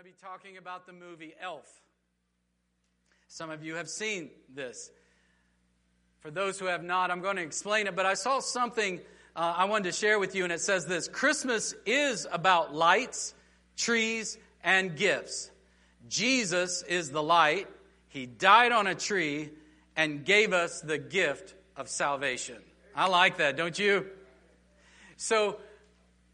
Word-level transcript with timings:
to 0.00 0.04
be 0.04 0.14
talking 0.22 0.56
about 0.56 0.86
the 0.86 0.94
movie 0.94 1.34
Elf. 1.42 1.68
Some 3.28 3.50
of 3.50 3.62
you 3.62 3.74
have 3.74 3.86
seen 3.86 4.30
this. 4.48 4.90
For 6.20 6.30
those 6.30 6.58
who 6.58 6.64
have 6.66 6.82
not, 6.82 7.10
I'm 7.10 7.20
going 7.20 7.36
to 7.36 7.42
explain 7.42 7.86
it, 7.86 7.94
but 7.94 8.06
I 8.06 8.14
saw 8.14 8.40
something 8.40 9.00
uh, 9.36 9.54
I 9.58 9.66
wanted 9.66 9.84
to 9.84 9.92
share 9.92 10.18
with 10.18 10.34
you, 10.34 10.44
and 10.44 10.54
it 10.54 10.62
says 10.62 10.86
this 10.86 11.06
Christmas 11.06 11.74
is 11.84 12.26
about 12.32 12.74
lights, 12.74 13.34
trees, 13.76 14.38
and 14.64 14.96
gifts. 14.96 15.50
Jesus 16.08 16.82
is 16.82 17.10
the 17.10 17.22
light. 17.22 17.68
He 18.08 18.24
died 18.24 18.72
on 18.72 18.86
a 18.86 18.94
tree 18.94 19.50
and 19.96 20.24
gave 20.24 20.54
us 20.54 20.80
the 20.80 20.96
gift 20.96 21.54
of 21.76 21.90
salvation. 21.90 22.56
I 22.96 23.06
like 23.08 23.36
that, 23.36 23.58
don't 23.58 23.78
you? 23.78 24.06
So, 25.18 25.58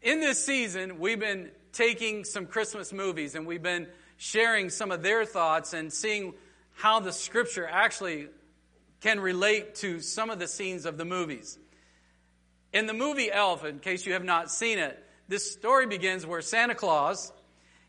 in 0.01 0.21
this 0.21 0.41
season, 0.45 0.99
we've 0.99 1.19
been 1.19 1.51
taking 1.77 2.23
some 2.23 2.47
Christmas 2.47 2.91
movies 2.91 3.35
and 3.35 3.45
we've 3.45 3.61
been 3.61 3.85
sharing 4.17 4.67
some 4.71 4.91
of 4.91 5.03
their 5.03 5.25
thoughts 5.25 5.73
and 5.73 5.93
seeing 5.93 6.33
how 6.73 6.99
the 6.99 7.13
scripture 7.13 7.67
actually 7.69 8.27
can 8.99 9.19
relate 9.19 9.75
to 9.75 9.99
some 9.99 10.31
of 10.31 10.39
the 10.39 10.47
scenes 10.47 10.87
of 10.87 10.97
the 10.97 11.05
movies. 11.05 11.59
In 12.73 12.87
the 12.87 12.93
movie 12.93 13.31
Elf, 13.31 13.63
in 13.63 13.77
case 13.77 14.07
you 14.07 14.13
have 14.13 14.23
not 14.23 14.49
seen 14.49 14.79
it, 14.79 14.97
this 15.27 15.51
story 15.51 15.85
begins 15.85 16.25
where 16.25 16.41
Santa 16.41 16.73
Claus 16.73 17.31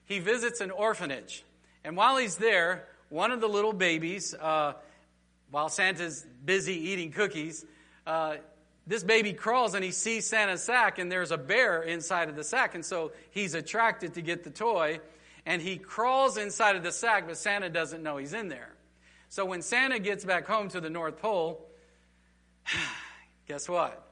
he 0.04 0.18
visits 0.18 0.60
an 0.60 0.70
orphanage, 0.70 1.44
and 1.84 1.94
while 1.96 2.16
he's 2.16 2.36
there, 2.36 2.88
one 3.10 3.30
of 3.30 3.42
the 3.42 3.48
little 3.48 3.74
babies, 3.74 4.34
uh, 4.34 4.72
while 5.50 5.68
Santa's 5.68 6.26
busy 6.44 6.90
eating 6.90 7.12
cookies, 7.12 7.64
uh, 8.06 8.36
this 8.88 9.04
baby 9.04 9.34
crawls 9.34 9.74
and 9.74 9.84
he 9.84 9.90
sees 9.90 10.26
Santa's 10.26 10.62
sack, 10.62 10.98
and 10.98 11.12
there's 11.12 11.30
a 11.30 11.36
bear 11.36 11.82
inside 11.82 12.30
of 12.30 12.36
the 12.36 12.42
sack, 12.42 12.74
and 12.74 12.84
so 12.84 13.12
he's 13.30 13.52
attracted 13.52 14.14
to 14.14 14.22
get 14.22 14.44
the 14.44 14.50
toy, 14.50 14.98
and 15.44 15.60
he 15.60 15.76
crawls 15.76 16.38
inside 16.38 16.74
of 16.74 16.82
the 16.82 16.90
sack, 16.90 17.26
but 17.26 17.36
Santa 17.36 17.68
doesn't 17.68 18.02
know 18.02 18.16
he's 18.16 18.32
in 18.32 18.48
there. 18.48 18.74
So 19.28 19.44
when 19.44 19.60
Santa 19.60 19.98
gets 19.98 20.24
back 20.24 20.46
home 20.46 20.70
to 20.70 20.80
the 20.80 20.88
North 20.88 21.18
Pole, 21.18 21.68
guess 23.46 23.68
what? 23.68 24.02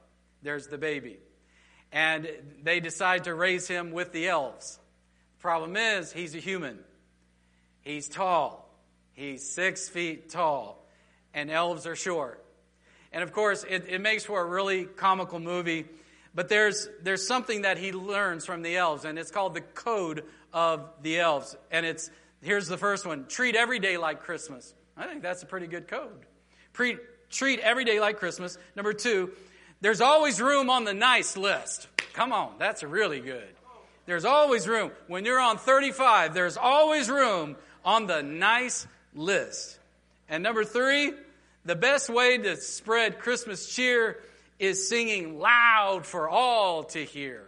There's 0.43 0.67
the 0.67 0.77
baby. 0.77 1.17
And 1.91 2.29
they 2.61 2.79
decide 2.79 3.23
to 3.23 3.33
raise 3.33 3.67
him 3.67 3.91
with 3.91 4.11
the 4.11 4.27
elves. 4.27 4.77
Problem 5.39 5.75
is, 5.75 6.11
he's 6.11 6.35
a 6.35 6.39
human. 6.39 6.77
He's 7.81 8.07
tall. 8.07 8.69
He's 9.13 9.49
six 9.49 9.89
feet 9.89 10.29
tall. 10.29 10.85
And 11.33 11.49
elves 11.49 11.87
are 11.87 11.95
short. 11.95 12.43
And 13.11 13.23
of 13.23 13.31
course, 13.31 13.65
it, 13.67 13.85
it 13.87 14.01
makes 14.01 14.25
for 14.25 14.41
a 14.41 14.45
really 14.45 14.85
comical 14.85 15.39
movie. 15.39 15.85
But 16.35 16.49
there's, 16.49 16.87
there's 17.01 17.25
something 17.25 17.63
that 17.63 17.77
he 17.77 17.91
learns 17.91 18.45
from 18.45 18.61
the 18.61 18.77
elves, 18.77 19.05
and 19.05 19.17
it's 19.17 19.31
called 19.31 19.53
the 19.53 19.61
Code 19.61 20.23
of 20.53 20.87
the 21.01 21.19
Elves. 21.19 21.55
And 21.71 21.85
it's 21.85 22.11
here's 22.41 22.67
the 22.67 22.77
first 22.77 23.05
one 23.05 23.25
treat 23.27 23.55
every 23.55 23.79
day 23.79 23.97
like 23.97 24.21
Christmas. 24.21 24.73
I 24.95 25.07
think 25.07 25.21
that's 25.21 25.43
a 25.43 25.45
pretty 25.45 25.67
good 25.67 25.87
code. 25.87 26.25
Pre- 26.73 26.97
treat 27.29 27.59
every 27.59 27.85
day 27.85 27.99
like 27.99 28.17
Christmas. 28.17 28.57
Number 28.75 28.93
two, 28.93 29.31
there's 29.81 30.01
always 30.01 30.41
room 30.41 30.69
on 30.69 30.83
the 30.83 30.93
nice 30.93 31.37
list. 31.37 31.87
Come 32.13 32.31
on, 32.31 32.53
that's 32.57 32.83
really 32.83 33.19
good. 33.19 33.47
There's 34.05 34.25
always 34.25 34.67
room. 34.67 34.91
When 35.07 35.25
you're 35.25 35.39
on 35.39 35.57
35, 35.57 36.33
there's 36.33 36.57
always 36.57 37.09
room 37.09 37.57
on 37.83 38.07
the 38.07 38.23
nice 38.23 38.87
list. 39.13 39.77
And 40.29 40.41
number 40.43 40.63
three, 40.63 41.13
the 41.67 41.75
best 41.75 42.09
way 42.09 42.37
to 42.37 42.55
spread 42.55 43.19
Christmas 43.19 43.67
cheer 43.67 44.23
is 44.57 44.87
singing 44.87 45.37
loud 45.37 46.05
for 46.05 46.29
all 46.29 46.85
to 46.85 47.03
hear. 47.03 47.43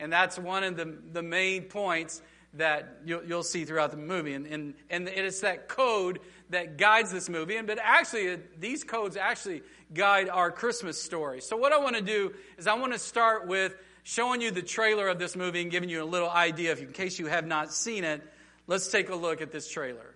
And 0.00 0.12
that's 0.12 0.38
one 0.38 0.64
of 0.64 0.76
the, 0.76 0.98
the 1.12 1.22
main 1.22 1.64
points 1.64 2.22
that 2.54 3.00
you'll, 3.04 3.24
you'll 3.24 3.42
see 3.42 3.64
throughout 3.64 3.90
the 3.90 3.98
movie. 3.98 4.32
And, 4.32 4.46
and, 4.46 4.74
and 4.90 5.08
it's 5.08 5.40
that 5.40 5.68
code 5.68 6.20
that 6.50 6.78
guides 6.78 7.12
this 7.12 7.28
movie. 7.28 7.56
And, 7.56 7.66
but 7.66 7.78
actually, 7.80 8.30
uh, 8.30 8.36
these 8.58 8.84
codes 8.84 9.16
actually 9.16 9.62
guide 9.92 10.30
our 10.30 10.50
Christmas 10.50 11.00
story. 11.00 11.40
So, 11.42 11.56
what 11.56 11.72
I 11.72 11.78
want 11.78 11.96
to 11.96 12.02
do 12.02 12.32
is 12.56 12.66
I 12.66 12.74
want 12.74 12.94
to 12.94 12.98
start 12.98 13.46
with 13.46 13.76
showing 14.02 14.40
you 14.40 14.50
the 14.50 14.62
trailer 14.62 15.08
of 15.08 15.18
this 15.18 15.36
movie 15.36 15.60
and 15.60 15.70
giving 15.70 15.88
you 15.88 16.02
a 16.02 16.06
little 16.06 16.30
idea, 16.30 16.72
if 16.72 16.80
in 16.80 16.92
case 16.92 17.18
you 17.18 17.26
have 17.26 17.46
not 17.46 17.72
seen 17.72 18.04
it. 18.04 18.22
Let's 18.66 18.88
take 18.88 19.10
a 19.10 19.14
look 19.14 19.42
at 19.42 19.52
this 19.52 19.68
trailer. 19.68 20.11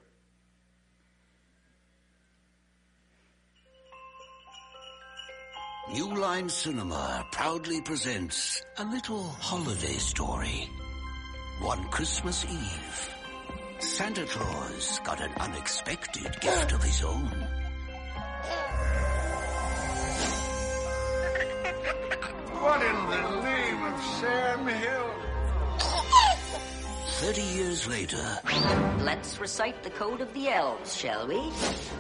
New 5.93 6.17
Line 6.17 6.49
Cinema 6.49 7.25
proudly 7.31 7.81
presents 7.81 8.65
a 8.77 8.85
little 8.85 9.23
holiday 9.23 9.95
story. 9.99 10.69
One 11.61 11.85
Christmas 11.91 12.45
Eve, 12.45 13.11
Santa 13.79 14.25
Claus 14.25 15.01
got 15.05 15.21
an 15.21 15.31
unexpected 15.39 16.41
gift 16.41 16.73
of 16.73 16.83
his 16.83 17.05
own. 17.05 17.31
What 22.61 22.83
in 22.83 22.97
the 23.07 23.43
name 23.43 23.83
of 23.85 24.05
Sam 24.21 24.67
Hill? 24.67 25.15
Thirty 27.21 27.43
years 27.43 27.87
later, 27.87 28.41
Let's 29.07 29.39
recite 29.39 29.85
the 29.85 29.91
code 29.91 30.21
of 30.21 30.35
the 30.35 30.49
elves, 30.49 30.97
shall 30.97 31.29
we? 31.29 31.37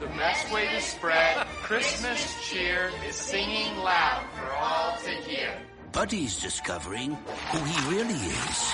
The 0.00 0.08
best 0.08 0.52
way 0.52 0.66
to 0.66 0.80
spread 0.80 1.45
Christmas 1.66 2.48
cheer 2.48 2.92
is 3.08 3.16
singing 3.16 3.76
loud 3.78 4.22
for 4.36 4.52
all 4.52 4.96
to 4.98 5.10
hear. 5.10 5.50
Buddy's 5.90 6.40
discovering 6.40 7.16
who 7.50 7.58
he 7.58 7.96
really 7.96 8.14
is. 8.14 8.72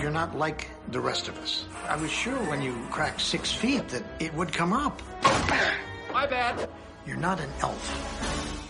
You're 0.00 0.12
not 0.12 0.38
like 0.38 0.68
the 0.92 1.00
rest 1.00 1.26
of 1.26 1.36
us. 1.40 1.66
I 1.88 1.96
was 1.96 2.12
sure 2.12 2.38
when 2.48 2.62
you 2.62 2.86
cracked 2.92 3.20
six 3.20 3.50
feet 3.52 3.88
that 3.88 4.04
it 4.20 4.32
would 4.34 4.52
come 4.52 4.72
up. 4.72 5.02
My 6.12 6.28
bad. 6.28 6.68
You're 7.04 7.16
not 7.16 7.40
an 7.40 7.50
elf. 7.62 8.61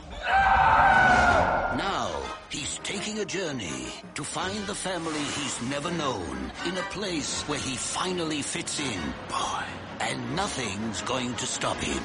Now, 1.76 2.10
he's 2.50 2.78
taking 2.82 3.18
a 3.18 3.24
journey 3.24 3.92
to 4.14 4.24
find 4.24 4.66
the 4.66 4.74
family 4.74 5.18
he's 5.18 5.62
never 5.70 5.90
known 5.90 6.52
in 6.66 6.76
a 6.76 6.82
place 6.90 7.42
where 7.48 7.58
he 7.58 7.76
finally 7.76 8.42
fits 8.42 8.80
in. 8.80 9.00
Boy. 9.28 9.64
And 10.00 10.34
nothing's 10.34 11.00
going 11.02 11.34
to 11.36 11.46
stop 11.46 11.76
him. 11.76 12.02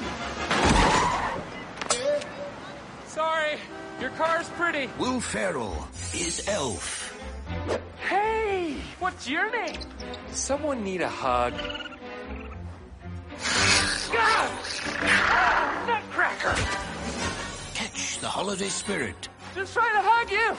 Sorry, 3.06 3.58
your 4.00 4.10
car's 4.10 4.48
pretty. 4.50 4.88
Will 4.98 5.20
Ferrell 5.20 5.88
is 6.14 6.48
Elf. 6.48 7.18
Hey, 8.08 8.76
what's 9.00 9.28
your 9.28 9.50
name? 9.50 9.80
Someone 10.30 10.84
need 10.84 11.00
a 11.00 11.08
hug. 11.08 11.54
Ah! 15.00 15.84
Nutcracker! 15.86 16.97
Catch 17.98 18.18
the 18.20 18.28
holiday 18.28 18.68
spirit. 18.68 19.28
Just 19.56 19.74
trying 19.74 19.92
to 19.92 20.02
hug 20.08 20.30
you. 20.30 20.56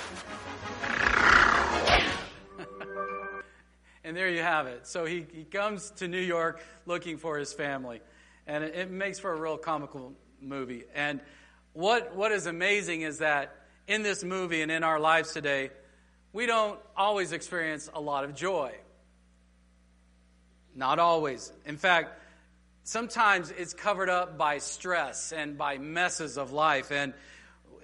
And 4.04 4.18
there 4.18 4.28
you 4.30 4.42
have 4.42 4.68
it. 4.68 4.86
So 4.86 5.06
he, 5.06 5.26
he 5.34 5.46
comes 5.46 5.92
to 5.92 6.10
New 6.10 6.20
York 6.20 6.62
looking 6.86 7.18
for 7.18 7.38
his 7.38 7.54
family. 7.54 8.02
And 8.46 8.66
it, 8.66 8.76
it 8.76 8.92
makes 8.92 9.20
for 9.20 9.32
a 9.32 9.40
real 9.40 9.58
comical 9.58 10.12
movie. 10.42 10.84
And 10.94 11.22
what, 11.72 12.14
what 12.14 12.34
is 12.34 12.46
amazing 12.46 13.04
is 13.04 13.20
that 13.20 13.56
in 13.88 14.04
this 14.04 14.22
movie 14.22 14.62
and 14.62 14.70
in 14.70 14.84
our 14.84 15.00
lives 15.00 15.32
today, 15.32 15.70
we 16.34 16.46
don't 16.46 16.78
always 16.98 17.32
experience 17.32 17.90
a 17.94 18.02
lot 18.02 18.26
of 18.26 18.36
joy. 18.36 18.74
Not 20.76 21.00
always. 21.00 21.54
In 21.66 21.78
fact, 21.78 22.20
sometimes 22.90 23.52
it's 23.52 23.76
covered 23.76 24.10
up 24.10 24.36
by 24.36 24.58
stress 24.58 25.32
and 25.32 25.58
by 25.58 25.78
messes 25.78 26.40
of 26.40 26.52
life. 26.52 26.92
And 26.92 27.14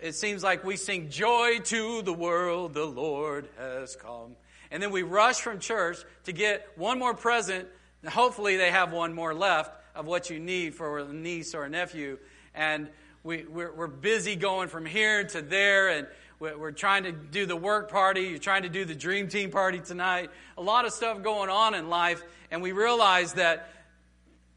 it 0.02 0.16
seems 0.16 0.44
like 0.44 0.64
we 0.64 0.78
sing, 0.78 1.10
Joy 1.10 1.60
to 1.66 2.02
the 2.02 2.14
world, 2.14 2.74
the 2.74 2.86
Lord 2.86 3.48
has 3.58 3.96
come. 3.96 4.36
And 4.72 4.82
then 4.82 4.90
we 4.90 5.04
rush 5.04 5.42
from 5.42 5.60
church 5.60 5.98
to 6.24 6.32
get 6.32 6.68
one 6.76 6.98
more 6.98 7.14
present. 7.14 7.68
Hopefully, 8.08 8.58
they 8.58 8.72
have 8.72 8.92
one 8.92 9.14
more 9.14 9.36
left 9.36 9.72
of 9.96 10.08
what 10.08 10.32
you 10.32 10.40
need 10.40 10.74
for 10.74 10.98
a 10.98 11.14
niece 11.14 11.54
or 11.54 11.66
a 11.66 11.70
nephew. 11.70 12.18
And 12.56 12.90
we, 13.24 13.46
we're, 13.46 13.74
we're 13.74 13.88
busy 13.88 14.36
going 14.36 14.70
from 14.70 14.88
here 14.88 15.24
to 15.24 15.42
there. 15.44 15.90
And 15.90 16.08
we're 16.40 16.72
trying 16.72 17.04
to 17.04 17.12
do 17.12 17.46
the 17.46 17.56
work 17.56 17.92
party. 17.92 18.22
You're 18.22 18.40
trying 18.40 18.64
to 18.64 18.70
do 18.70 18.86
the 18.86 18.96
dream 18.96 19.28
team 19.28 19.52
party 19.52 19.80
tonight. 19.80 20.32
A 20.58 20.64
lot 20.64 20.86
of 20.86 20.94
stuff 20.94 21.22
going 21.22 21.52
on 21.52 21.76
in 21.76 21.90
life. 21.90 22.24
And 22.50 22.64
we 22.64 22.72
realize 22.72 23.34
that 23.34 23.70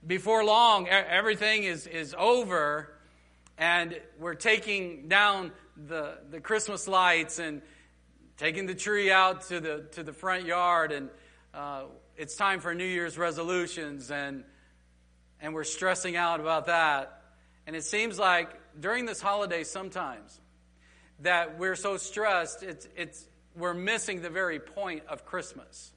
before 0.09 0.43
long, 0.43 0.89
everything 0.89 1.65
is, 1.65 1.87
is 1.87 2.15
over. 2.19 2.91
And 3.59 4.01
we're 4.19 4.35
taking 4.35 5.07
down 5.07 5.53
the, 5.77 6.19
the 6.31 6.41
Christmas 6.41 6.89
lights 6.89 7.39
and 7.39 7.61
taking 8.39 8.67
the 8.67 8.75
tree 8.75 9.11
out 9.11 9.43
to 9.49 9.61
the, 9.61 9.87
to 9.93 10.03
the 10.03 10.15
front 10.15 10.47
yard. 10.47 10.93
And 10.93 11.11
uh, 11.53 11.83
it's 12.17 12.37
time 12.37 12.61
for 12.61 12.75
New 12.75 12.87
Year's 12.87 13.19
resolutions. 13.19 14.11
And, 14.11 14.45
and 15.43 15.53
we're 15.53 15.65
stressing 15.65 16.17
out 16.17 16.41
about 16.41 16.67
that. 16.67 17.23
And 17.67 17.77
it 17.77 17.85
seems 17.85 18.19
like 18.19 18.49
during 18.81 19.05
this 19.05 19.21
holiday, 19.21 19.63
sometimes, 19.63 20.41
that 21.21 21.59
we're 21.59 21.77
so 21.77 21.99
stressed, 21.99 22.63
it's, 22.63 22.89
it's, 22.97 23.27
we're 23.55 23.75
missing 23.75 24.23
the 24.23 24.31
very 24.31 24.59
point 24.59 25.03
of 25.07 25.27
Christmas. 25.27 25.93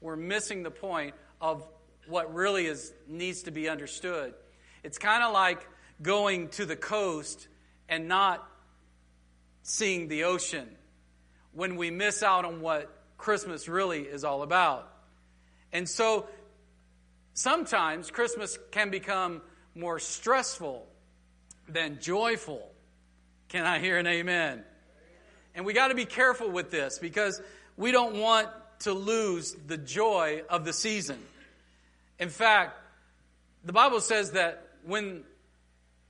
We're 0.00 0.16
missing 0.16 0.62
the 0.62 0.70
point 0.70 1.14
of 1.38 1.66
what 2.06 2.34
really 2.34 2.66
is 2.66 2.92
needs 3.08 3.42
to 3.44 3.50
be 3.50 3.68
understood. 3.68 4.34
It's 4.82 4.98
kind 4.98 5.22
of 5.22 5.32
like 5.32 5.66
going 6.00 6.48
to 6.50 6.66
the 6.66 6.76
coast 6.76 7.48
and 7.88 8.08
not 8.08 8.46
seeing 9.62 10.08
the 10.08 10.24
ocean 10.24 10.68
when 11.52 11.76
we 11.76 11.90
miss 11.90 12.22
out 12.22 12.44
on 12.44 12.60
what 12.60 12.90
Christmas 13.18 13.68
really 13.68 14.02
is 14.02 14.24
all 14.24 14.42
about. 14.42 14.88
And 15.72 15.88
so 15.88 16.26
sometimes 17.34 18.10
Christmas 18.10 18.58
can 18.70 18.90
become 18.90 19.42
more 19.74 19.98
stressful 19.98 20.86
than 21.68 22.00
joyful. 22.00 22.68
Can 23.48 23.64
I 23.64 23.78
hear 23.78 23.98
an 23.98 24.06
amen? 24.06 24.64
And 25.54 25.64
we 25.64 25.72
got 25.72 25.88
to 25.88 25.94
be 25.94 26.06
careful 26.06 26.50
with 26.50 26.70
this 26.70 26.98
because 26.98 27.40
we 27.76 27.92
don't 27.92 28.16
want 28.16 28.48
to 28.80 28.92
lose 28.92 29.54
the 29.66 29.76
joy 29.76 30.42
of 30.48 30.64
the 30.64 30.72
season. 30.72 31.18
In 32.18 32.28
fact, 32.28 32.78
the 33.64 33.72
Bible 33.72 34.00
says 34.00 34.32
that 34.32 34.66
when, 34.84 35.24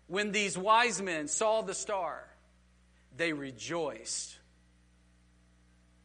when 0.07 0.33
these 0.33 0.57
wise 0.57 1.01
men 1.01 1.29
saw 1.29 1.63
the 1.63 1.75
star, 1.75 2.25
they 3.17 3.33
rejoiced. 3.33 4.37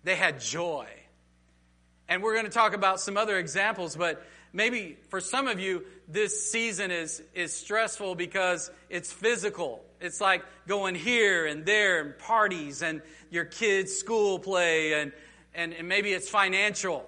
They 0.03 0.15
had 0.15 0.39
joy. 0.39 0.87
And 2.09 2.23
we're 2.23 2.33
going 2.33 2.45
to 2.45 2.51
talk 2.51 2.73
about 2.73 2.99
some 2.99 3.17
other 3.17 3.37
examples, 3.37 3.95
but 3.95 4.25
maybe 4.53 4.97
for 5.09 5.19
some 5.19 5.47
of 5.47 5.59
you, 5.59 5.83
this 6.07 6.51
season 6.51 6.91
is, 6.91 7.21
is 7.33 7.53
stressful 7.53 8.15
because 8.15 8.71
it's 8.89 9.11
physical. 9.11 9.83
It's 9.99 10.21
like 10.21 10.43
going 10.67 10.95
here 10.95 11.45
and 11.45 11.65
there 11.65 12.01
and 12.01 12.17
parties 12.17 12.81
and 12.81 13.01
your 13.29 13.45
kids' 13.45 13.93
school 13.93 14.39
play, 14.39 14.93
and, 14.93 15.11
and, 15.53 15.73
and 15.73 15.87
maybe 15.87 16.13
it's 16.13 16.29
financial. 16.29 17.05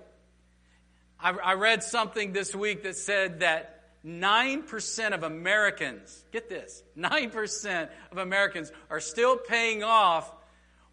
I, 1.21 1.31
I 1.31 1.53
read 1.53 1.83
something 1.83 2.31
this 2.31 2.55
week 2.55 2.83
that 2.83 2.95
said 2.95 3.41
that 3.41 3.75
9% 4.05 5.11
of 5.13 5.23
Americans, 5.23 6.23
get 6.31 6.47
this, 6.47 6.83
9% 6.97 7.89
of 8.11 8.17
Americans 8.17 8.71
are 8.89 9.01
still 9.01 9.37
paying 9.37 9.83
off 9.83 10.31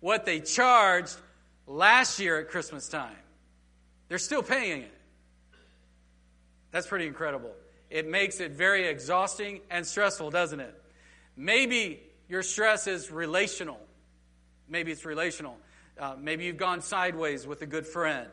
what 0.01 0.27
they 0.27 0.41
charged 0.41 1.17
last 1.67 2.19
year 2.19 2.41
at 2.41 2.49
Christmas 2.49 2.89
time. 2.89 3.17
They're 4.09 4.19
still 4.19 4.43
paying 4.43 4.83
it. 4.83 4.95
That's 6.73 6.87
pretty 6.87 7.07
incredible. 7.07 7.53
It 7.91 8.09
makes 8.09 8.41
it 8.41 8.53
very 8.53 8.89
exhausting 8.89 9.61
and 9.71 9.87
stressful, 9.87 10.31
doesn't 10.31 10.61
it? 10.61 10.75
Maybe 11.37 12.03
your 12.29 12.43
stress 12.43 12.87
is 12.87 13.11
relational. 13.11 13.79
Maybe 14.69 14.91
it's 14.91 15.05
relational. 15.05 15.57
Uh, 15.99 16.17
maybe 16.19 16.45
you've 16.45 16.57
gone 16.57 16.83
sideways 16.83 17.47
with 17.47 17.63
a 17.63 17.67
good 17.67 17.87
friend. 17.87 18.29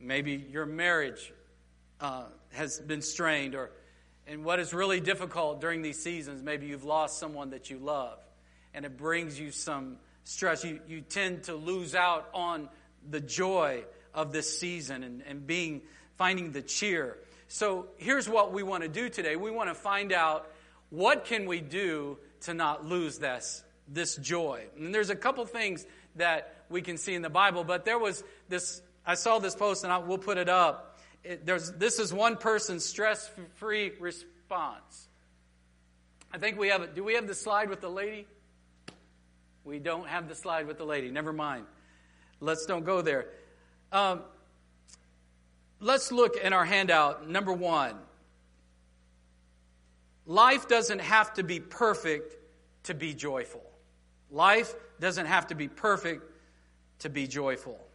Maybe 0.00 0.32
your 0.50 0.66
marriage 0.66 1.32
uh, 2.00 2.24
has 2.52 2.78
been 2.78 3.02
strained, 3.02 3.54
or 3.54 3.70
and 4.26 4.44
what 4.44 4.58
is 4.60 4.74
really 4.74 5.00
difficult 5.00 5.60
during 5.60 5.82
these 5.82 6.02
seasons, 6.02 6.42
maybe 6.42 6.66
you've 6.66 6.84
lost 6.84 7.18
someone 7.18 7.50
that 7.50 7.70
you 7.70 7.78
love, 7.78 8.18
and 8.74 8.84
it 8.84 8.96
brings 8.96 9.38
you 9.38 9.50
some 9.50 9.96
stress. 10.24 10.64
You, 10.64 10.80
you 10.88 11.00
tend 11.00 11.44
to 11.44 11.54
lose 11.54 11.94
out 11.94 12.28
on 12.34 12.68
the 13.08 13.20
joy 13.20 13.84
of 14.12 14.32
this 14.32 14.58
season 14.58 15.04
and, 15.04 15.22
and 15.26 15.46
being 15.46 15.82
finding 16.16 16.52
the 16.52 16.62
cheer. 16.62 17.18
So 17.48 17.86
here's 17.96 18.28
what 18.28 18.52
we 18.52 18.62
want 18.62 18.82
to 18.82 18.88
do 18.88 19.08
today. 19.08 19.36
We 19.36 19.50
want 19.50 19.70
to 19.70 19.74
find 19.74 20.12
out 20.12 20.50
what 20.90 21.24
can 21.24 21.46
we 21.46 21.60
do 21.60 22.18
to 22.42 22.54
not 22.54 22.84
lose 22.84 23.18
this, 23.18 23.62
this 23.88 24.16
joy. 24.16 24.64
And 24.76 24.94
there's 24.94 25.10
a 25.10 25.16
couple 25.16 25.44
things 25.46 25.86
that 26.16 26.64
we 26.68 26.82
can 26.82 26.96
see 26.96 27.14
in 27.14 27.22
the 27.22 27.30
Bible, 27.30 27.62
but 27.62 27.84
there 27.84 27.98
was 27.98 28.24
this, 28.48 28.82
I 29.06 29.14
saw 29.14 29.38
this 29.38 29.54
post 29.54 29.84
and 29.84 29.92
I, 29.92 29.98
we'll 29.98 30.18
put 30.18 30.36
it 30.36 30.48
up. 30.48 30.98
It, 31.22 31.46
this 31.46 31.98
is 31.98 32.12
one 32.12 32.36
person's 32.36 32.84
stress 32.84 33.30
free 33.54 33.92
response. 34.00 35.08
I 36.32 36.38
think 36.38 36.58
we 36.58 36.68
have 36.68 36.82
it. 36.82 36.94
Do 36.94 37.04
we 37.04 37.14
have 37.14 37.26
the 37.26 37.34
slide 37.34 37.70
with 37.70 37.80
the 37.80 37.88
lady? 37.88 38.26
We 39.64 39.78
don't 39.78 40.08
have 40.08 40.28
the 40.28 40.34
slide 40.34 40.66
with 40.66 40.78
the 40.78 40.84
lady. 40.84 41.10
Never 41.10 41.32
mind. 41.32 41.66
Let's 42.40 42.66
don't 42.66 42.84
go 42.84 43.02
there. 43.02 43.26
Um, 43.92 44.22
let's 45.80 46.12
look 46.12 46.36
in 46.36 46.52
our 46.52 46.64
handout. 46.64 47.28
Number 47.28 47.52
one 47.52 47.96
life 50.26 50.68
doesn't 50.68 51.00
have 51.00 51.34
to 51.34 51.44
be 51.44 51.60
perfect 51.60 52.36
to 52.84 52.94
be 52.94 53.14
joyful. 53.14 53.62
Life 54.30 54.74
doesn't 55.00 55.26
have 55.26 55.48
to 55.48 55.54
be 55.54 55.68
perfect 55.68 56.22
to 57.00 57.08
be 57.08 57.26
joyful. 57.26 57.85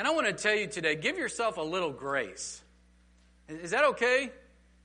And 0.00 0.08
I 0.08 0.12
want 0.12 0.26
to 0.28 0.32
tell 0.32 0.54
you 0.54 0.66
today 0.66 0.96
give 0.96 1.18
yourself 1.18 1.58
a 1.58 1.62
little 1.62 1.90
grace. 1.90 2.62
Is 3.50 3.72
that 3.72 3.84
okay? 3.84 4.30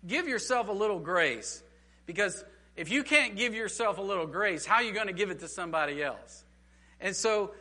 Give 0.06 0.28
yourself 0.28 0.68
a 0.68 0.74
little 0.74 1.00
grace. 1.00 1.64
Because 2.06 2.44
if 2.76 2.92
you 2.92 3.02
can't 3.02 3.38
give 3.38 3.54
yourself 3.54 3.98
a 3.98 4.02
little 4.02 4.28
grace, 4.28 4.66
how 4.66 4.76
are 4.76 4.84
you 4.84 4.92
going 4.92 5.08
to 5.08 5.14
give 5.14 5.30
it 5.30 5.40
to 5.40 5.48
somebody 5.48 6.04
else? 6.04 6.44
And 7.00 7.16
so, 7.16 7.54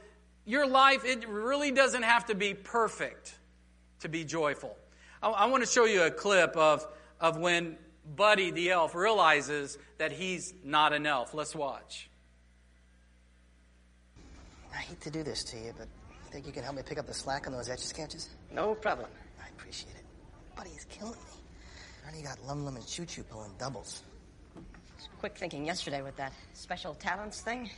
your 0.44 0.66
life, 0.66 1.04
it 1.04 1.28
really 1.28 1.70
doesn't 1.70 2.02
have 2.02 2.26
to 2.26 2.34
be 2.34 2.54
perfect 2.54 3.38
to 4.00 4.08
be 4.08 4.24
joyful. 4.24 4.76
I, 5.22 5.28
I 5.28 5.46
want 5.46 5.62
to 5.62 5.70
show 5.70 5.84
you 5.84 6.02
a 6.02 6.10
clip 6.10 6.56
of, 6.56 6.84
of 7.20 7.36
when 7.36 7.78
Buddy 8.16 8.50
the 8.50 8.72
elf 8.72 8.96
realizes 8.96 9.78
that 9.98 10.10
he's 10.10 10.54
not 10.64 10.92
an 10.92 11.06
elf. 11.06 11.32
Let's 11.34 11.54
watch. 11.54 12.10
I 14.74 14.78
hate 14.78 15.00
to 15.02 15.10
do 15.12 15.22
this 15.22 15.44
to 15.44 15.56
you, 15.56 15.72
but 15.78 15.86
think 16.34 16.46
you 16.48 16.52
can 16.52 16.64
help 16.64 16.74
me 16.74 16.82
pick 16.84 16.98
up 16.98 17.06
the 17.06 17.14
slack 17.14 17.46
on 17.46 17.52
those 17.52 17.68
etch 17.68 17.78
sketches? 17.78 18.28
No 18.50 18.74
problem. 18.74 19.08
I 19.40 19.46
appreciate 19.50 19.94
it. 19.94 20.04
Buddy 20.56 20.70
is 20.70 20.84
killing 20.86 21.12
me. 21.12 21.38
I 22.02 22.08
already 22.08 22.24
got 22.24 22.44
Lum 22.44 22.64
Lum 22.64 22.74
and 22.74 22.84
Choo 22.84 23.06
Choo 23.06 23.22
pulling 23.22 23.52
doubles. 23.56 24.02
Quick 25.20 25.38
thinking 25.38 25.64
yesterday 25.64 26.02
with 26.02 26.16
that 26.16 26.32
special 26.52 26.94
talents 26.94 27.40
thing. 27.40 27.70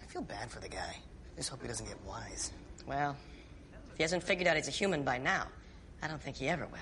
I 0.00 0.06
feel 0.06 0.22
bad 0.22 0.48
for 0.48 0.60
the 0.60 0.68
guy. 0.68 0.96
Just 1.36 1.48
hope 1.48 1.62
he 1.62 1.66
doesn't 1.66 1.86
get 1.86 1.96
wise. 2.06 2.52
Well, 2.86 3.16
if 3.90 3.96
he 3.96 4.04
hasn't 4.04 4.22
figured 4.22 4.46
out 4.46 4.54
he's 4.54 4.68
a 4.68 4.70
human 4.70 5.02
by 5.02 5.18
now, 5.18 5.48
I 6.00 6.06
don't 6.06 6.22
think 6.22 6.36
he 6.36 6.48
ever 6.48 6.68
will. 6.68 6.78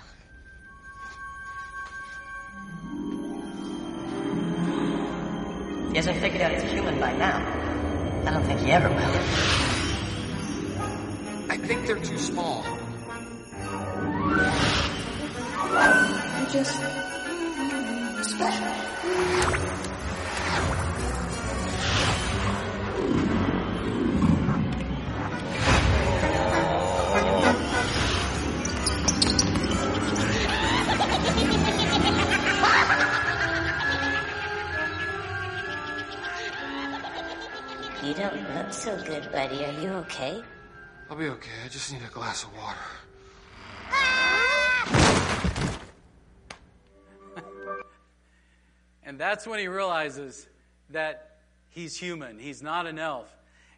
If 5.87 5.91
he 5.93 5.97
hasn't 5.97 6.19
figured 6.19 6.43
out 6.43 6.53
he's 6.53 6.63
a 6.63 6.67
human 6.67 7.01
by 7.01 7.17
now, 7.17 7.39
I 8.27 8.35
don't 8.35 8.45
think 8.45 8.61
he 8.61 8.71
ever 8.71 8.91
will. 8.91 9.62
I 11.73 11.75
think 11.75 11.87
they're 11.87 11.97
too 12.01 12.19
small. 12.19 12.63
You're 16.37 16.51
just 16.51 16.77
special. 18.29 18.69
You 38.03 38.13
don't 38.13 38.55
look 38.55 38.73
so 38.75 38.95
good, 39.07 39.33
buddy. 39.33 39.65
Are 39.65 39.73
you 39.81 39.89
okay? 40.05 40.43
I'll 41.13 41.19
be 41.19 41.29
okay. 41.29 41.51
I 41.63 41.69
just 41.69 41.93
need 41.93 42.01
a 42.03 42.11
glass 42.11 42.43
of 42.43 42.49
water. 42.57 42.79
and 49.05 49.21
that's 49.21 49.47
when 49.47 49.59
he 49.59 49.69
realizes 49.69 50.49
that 50.89 51.41
he's 51.69 51.99
human. 51.99 52.39
He's 52.39 52.63
not 52.63 52.87
an 52.87 52.99
elf. 52.99 53.29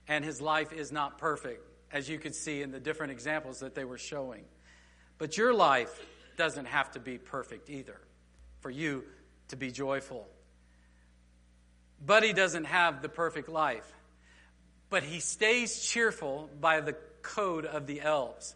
And 0.07 0.25
his 0.25 0.41
life 0.41 0.73
is 0.73 0.93
not 0.93 1.19
perfect, 1.19 1.67
as 1.91 2.09
you 2.09 2.21
could 2.21 2.37
see 2.37 2.63
in 2.63 2.71
the 2.71 2.79
different 2.79 3.11
examples 3.11 3.59
that 3.59 3.75
they 3.75 3.85
were 3.85 3.99
showing. 3.99 4.45
But 5.19 5.37
your 5.37 5.53
life 5.53 6.07
doesn't 6.37 6.67
have 6.67 6.93
to 6.93 7.01
be 7.01 7.19
perfect 7.19 7.69
either 7.69 8.01
for 8.61 8.71
you 8.71 9.03
to 9.49 9.57
be 9.57 9.73
joyful. 9.73 10.29
Buddy 12.07 12.33
doesn't 12.33 12.67
have 12.67 13.03
the 13.03 13.09
perfect 13.09 13.49
life 13.49 13.93
but 14.95 15.03
he 15.03 15.19
stays 15.19 15.81
cheerful 15.81 16.49
by 16.61 16.81
the 16.81 16.95
code 17.25 17.65
of 17.65 17.89
the 17.89 18.01
elves. 18.01 18.55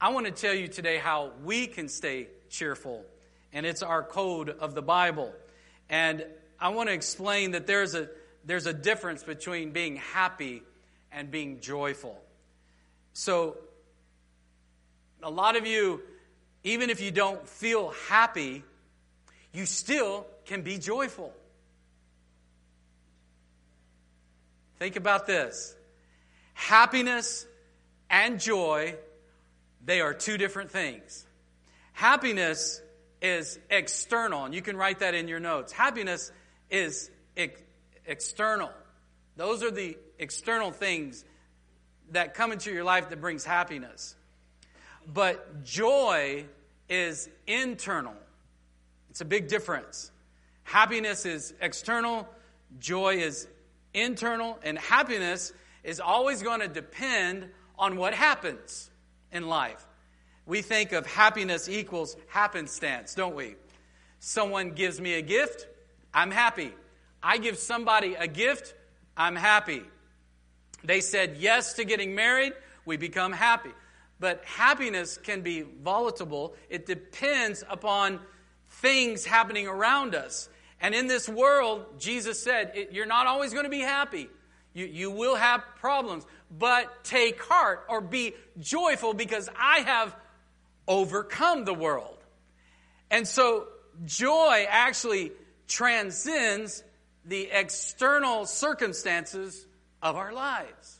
I 0.00 0.08
want 0.08 0.26
to 0.26 0.32
tell 0.32 0.54
you 0.54 0.66
today 0.66 0.96
how 0.96 1.30
we 1.44 1.68
can 1.68 1.88
stay 1.88 2.26
cheerful, 2.48 3.04
and 3.52 3.64
it's 3.64 3.82
our 3.82 4.02
code 4.02 4.48
of 4.48 4.74
the 4.74 4.82
Bible. 4.82 5.32
And 5.88 6.24
I 6.58 6.70
want 6.70 6.88
to 6.88 6.94
explain 6.94 7.52
that 7.52 7.68
there's 7.68 7.94
a, 7.94 8.08
there's 8.44 8.66
a 8.66 8.72
difference 8.72 9.22
between 9.22 9.70
being 9.70 9.96
happy 9.96 10.62
and 11.12 11.30
being 11.30 11.60
joyful. 11.60 12.20
So, 13.12 13.58
a 15.22 15.30
lot 15.30 15.56
of 15.56 15.66
you, 15.66 16.00
even 16.64 16.88
if 16.88 17.00
you 17.00 17.10
don't 17.10 17.46
feel 17.46 17.90
happy, 18.08 18.64
you 19.52 19.66
still 19.66 20.26
can 20.46 20.62
be 20.62 20.78
joyful. 20.78 21.32
Think 24.78 24.96
about 24.96 25.26
this 25.26 25.76
happiness 26.54 27.46
and 28.10 28.40
joy, 28.40 28.96
they 29.84 30.00
are 30.00 30.12
two 30.12 30.36
different 30.36 30.70
things. 30.70 31.26
Happiness 31.92 32.82
is 33.22 33.58
external, 33.70 34.44
and 34.44 34.54
you 34.54 34.62
can 34.62 34.76
write 34.76 34.98
that 34.98 35.14
in 35.14 35.28
your 35.28 35.40
notes. 35.40 35.72
Happiness 35.72 36.32
is 36.70 37.10
ex- 37.36 37.62
external. 38.04 38.70
Those 39.36 39.62
are 39.62 39.70
the 39.70 39.96
external 40.18 40.70
things 40.72 41.24
that 42.10 42.34
come 42.34 42.52
into 42.52 42.72
your 42.72 42.84
life 42.84 43.10
that 43.10 43.20
brings 43.20 43.44
happiness. 43.44 44.16
But 45.06 45.64
joy 45.64 46.46
is 46.88 47.28
internal. 47.46 48.14
It's 49.10 49.20
a 49.20 49.24
big 49.24 49.48
difference. 49.48 50.10
Happiness 50.64 51.26
is 51.26 51.54
external, 51.60 52.28
joy 52.78 53.16
is 53.16 53.48
internal, 53.94 54.58
and 54.62 54.78
happiness 54.78 55.52
is 55.82 56.00
always 56.00 56.42
going 56.42 56.60
to 56.60 56.68
depend 56.68 57.48
on 57.80 57.96
what 57.96 58.14
happens 58.14 58.90
in 59.32 59.48
life. 59.48 59.84
We 60.46 60.62
think 60.62 60.92
of 60.92 61.06
happiness 61.06 61.68
equals 61.68 62.16
happenstance, 62.28 63.14
don't 63.14 63.34
we? 63.34 63.56
Someone 64.20 64.72
gives 64.72 65.00
me 65.00 65.14
a 65.14 65.22
gift, 65.22 65.66
I'm 66.12 66.30
happy. 66.30 66.72
I 67.22 67.38
give 67.38 67.58
somebody 67.58 68.14
a 68.14 68.26
gift, 68.26 68.74
I'm 69.16 69.34
happy. 69.34 69.82
They 70.84 71.00
said 71.00 71.36
yes 71.38 71.74
to 71.74 71.84
getting 71.84 72.14
married, 72.14 72.52
we 72.84 72.96
become 72.96 73.32
happy. 73.32 73.70
But 74.18 74.44
happiness 74.44 75.16
can 75.16 75.40
be 75.40 75.62
volatile. 75.62 76.54
It 76.68 76.84
depends 76.84 77.64
upon 77.68 78.20
things 78.68 79.24
happening 79.24 79.66
around 79.66 80.14
us. 80.14 80.50
And 80.82 80.94
in 80.94 81.06
this 81.06 81.28
world, 81.28 81.86
Jesus 81.98 82.42
said, 82.42 82.88
you're 82.92 83.06
not 83.06 83.26
always 83.26 83.52
going 83.52 83.64
to 83.64 83.70
be 83.70 83.80
happy. 83.80 84.28
You, 84.74 84.86
you 84.86 85.10
will 85.10 85.34
have 85.34 85.62
problems, 85.76 86.24
but 86.50 87.04
take 87.04 87.42
heart 87.42 87.84
or 87.88 88.00
be 88.00 88.34
joyful 88.58 89.14
because 89.14 89.48
I 89.56 89.80
have 89.80 90.14
overcome 90.88 91.64
the 91.64 91.74
world. 91.74 92.18
And 93.10 93.26
so 93.26 93.68
joy 94.04 94.66
actually 94.68 95.32
transcends 95.68 96.82
the 97.24 97.48
external 97.52 98.46
circumstances 98.46 99.66
of 100.02 100.16
our 100.16 100.32
lives. 100.32 100.98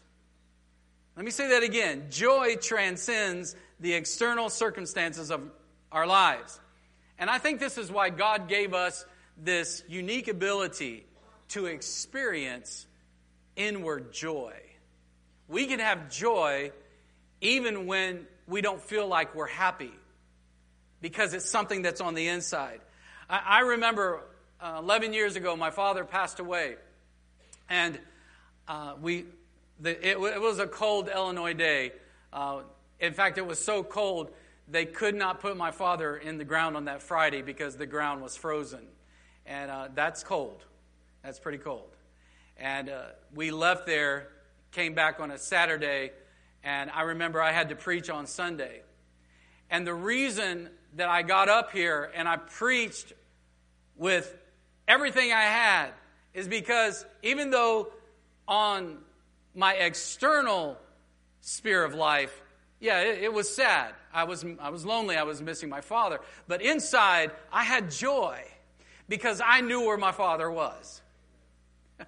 Let 1.16 1.24
me 1.24 1.30
say 1.30 1.48
that 1.48 1.62
again. 1.62 2.06
Joy 2.10 2.56
transcends 2.56 3.56
the 3.80 3.94
external 3.94 4.48
circumstances 4.48 5.30
of 5.30 5.50
our 5.90 6.06
lives. 6.06 6.60
And 7.18 7.28
I 7.28 7.38
think 7.38 7.58
this 7.58 7.76
is 7.76 7.90
why 7.90 8.10
God 8.10 8.48
gave 8.48 8.74
us 8.74 9.04
this 9.36 9.82
unique 9.88 10.28
ability 10.28 11.06
to 11.48 11.66
experience 11.66 12.86
inward 13.56 14.12
joy. 14.12 14.54
We 15.50 15.66
can 15.66 15.80
have 15.80 16.10
joy 16.10 16.70
even 17.40 17.86
when 17.86 18.26
we 18.46 18.60
don't 18.60 18.80
feel 18.80 19.08
like 19.08 19.34
we're 19.34 19.48
happy 19.48 19.92
because 21.00 21.34
it's 21.34 21.50
something 21.50 21.82
that's 21.82 22.00
on 22.00 22.14
the 22.14 22.28
inside. 22.28 22.80
I, 23.28 23.40
I 23.44 23.60
remember 23.60 24.22
uh, 24.60 24.76
11 24.78 25.12
years 25.12 25.34
ago, 25.34 25.56
my 25.56 25.70
father 25.70 26.04
passed 26.04 26.38
away. 26.38 26.76
And 27.68 27.98
uh, 28.68 28.94
we, 29.02 29.24
the, 29.80 29.90
it, 29.90 30.18
it, 30.18 30.40
was 30.40 30.60
a 30.60 30.68
cold 30.68 31.08
Illinois 31.08 31.54
day. 31.54 31.92
Uh, 32.32 32.60
in 33.00 33.12
fact, 33.12 33.36
it 33.36 33.46
was 33.46 33.58
so 33.58 33.82
cold, 33.82 34.30
they 34.68 34.84
could 34.84 35.16
not 35.16 35.40
put 35.40 35.56
my 35.56 35.72
father 35.72 36.16
in 36.16 36.38
the 36.38 36.44
ground 36.44 36.76
on 36.76 36.84
that 36.84 37.02
Friday 37.02 37.42
because 37.42 37.76
the 37.76 37.86
ground 37.86 38.22
was 38.22 38.36
frozen. 38.36 38.86
And 39.46 39.68
uh, 39.68 39.88
that's 39.96 40.22
cold. 40.22 40.62
That's 41.24 41.40
pretty 41.40 41.58
cold. 41.58 41.88
And 42.56 42.88
uh, 42.88 43.02
we 43.34 43.50
left 43.50 43.86
there, 43.86 44.28
came 44.72 44.94
back 44.94 45.20
on 45.20 45.30
a 45.30 45.38
Saturday, 45.38 46.12
and 46.62 46.90
I 46.90 47.02
remember 47.02 47.42
I 47.42 47.52
had 47.52 47.70
to 47.70 47.76
preach 47.76 48.10
on 48.10 48.26
Sunday. 48.26 48.82
And 49.70 49.86
the 49.86 49.94
reason 49.94 50.68
that 50.96 51.08
I 51.08 51.22
got 51.22 51.48
up 51.48 51.72
here 51.72 52.10
and 52.14 52.28
I 52.28 52.36
preached 52.36 53.12
with 53.96 54.36
everything 54.88 55.32
I 55.32 55.42
had 55.42 55.90
is 56.34 56.48
because 56.48 57.04
even 57.22 57.50
though 57.50 57.92
on 58.48 58.98
my 59.54 59.74
external 59.74 60.76
sphere 61.40 61.84
of 61.84 61.94
life, 61.94 62.42
yeah, 62.80 63.00
it, 63.00 63.24
it, 63.24 63.32
was 63.32 63.48
sad. 63.54 63.94
I 64.12 64.24
was, 64.24 64.44
I 64.58 64.70
was 64.70 64.86
lonely. 64.86 65.16
I 65.16 65.24
was 65.24 65.42
missing 65.42 65.68
my 65.68 65.82
father. 65.82 66.20
But 66.48 66.62
inside, 66.62 67.30
I 67.52 67.62
had 67.62 67.90
joy 67.90 68.42
because 69.08 69.40
I 69.44 69.60
knew 69.60 69.82
where 69.82 69.98
my 69.98 70.12
father 70.12 70.50
was. 70.50 71.02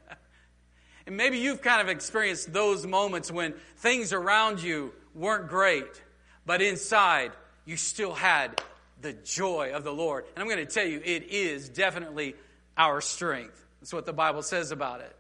and 1.06 1.16
maybe 1.16 1.38
you've 1.38 1.62
kind 1.62 1.80
of 1.80 1.88
experienced 1.88 2.52
those 2.52 2.86
moments 2.86 3.30
when 3.30 3.54
things 3.76 4.12
around 4.12 4.62
you 4.62 4.92
weren't 5.14 5.48
great, 5.48 6.02
but 6.46 6.62
inside, 6.62 7.32
you 7.64 7.76
still 7.76 8.14
had 8.14 8.60
the 9.00 9.12
joy 9.12 9.72
of 9.74 9.84
the 9.84 9.92
Lord. 9.92 10.24
And 10.34 10.42
I'm 10.42 10.48
going 10.48 10.64
to 10.64 10.72
tell 10.72 10.86
you, 10.86 11.00
it 11.04 11.24
is 11.24 11.68
definitely 11.68 12.34
our 12.76 13.00
strength. 13.00 13.64
That's 13.80 13.92
what 13.92 14.06
the 14.06 14.12
Bible 14.12 14.42
says 14.42 14.70
about 14.70 15.00
it. 15.00 15.14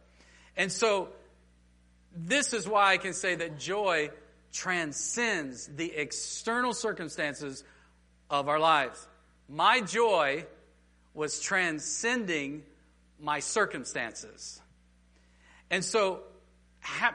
And 0.56 0.70
so, 0.70 1.08
this 2.14 2.52
is 2.52 2.68
why 2.68 2.92
I 2.92 2.96
can 2.98 3.14
say 3.14 3.34
that 3.34 3.58
joy 3.58 4.10
transcends 4.52 5.66
the 5.66 5.92
external 5.92 6.74
circumstances 6.74 7.64
of 8.30 8.48
our 8.48 8.58
lives. 8.58 9.06
My 9.48 9.80
joy 9.80 10.46
was 11.14 11.40
transcending 11.40 12.62
my 13.18 13.40
circumstances. 13.40 14.61
And 15.72 15.82
so, 15.82 16.20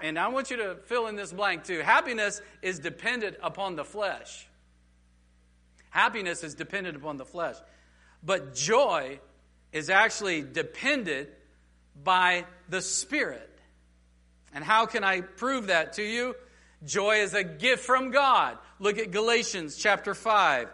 and 0.02 0.18
I 0.18 0.30
want 0.30 0.50
you 0.50 0.58
to 0.58 0.78
fill 0.88 1.06
in 1.06 1.16
this 1.16 1.32
blank 1.32 1.66
too. 1.66 1.80
Happiness 1.80 2.42
is 2.64 2.80
dependent 2.80 3.38
upon 3.44 3.76
the 3.76 3.86
flesh. 3.86 4.48
Happiness 5.92 6.44
is 6.44 6.56
dependent 6.56 6.98
upon 6.98 7.18
the 7.18 7.26
flesh. 7.26 7.56
But 8.24 8.56
joy 8.56 9.20
is 9.72 9.92
actually 9.92 10.42
dependent 10.42 11.30
by 12.04 12.46
the 12.68 12.82
Spirit. 12.82 13.48
And 14.56 14.64
how 14.64 14.88
can 14.88 15.04
I 15.04 15.22
prove 15.22 15.68
that 15.68 15.94
to 15.94 16.04
you? 16.04 16.36
Joy 16.84 17.18
is 17.18 17.36
a 17.36 17.44
gift 17.44 17.86
from 17.86 18.10
God. 18.10 18.58
Look 18.80 18.98
at 18.98 19.12
Galatians 19.12 19.78
chapter 19.78 20.16
5, 20.16 20.68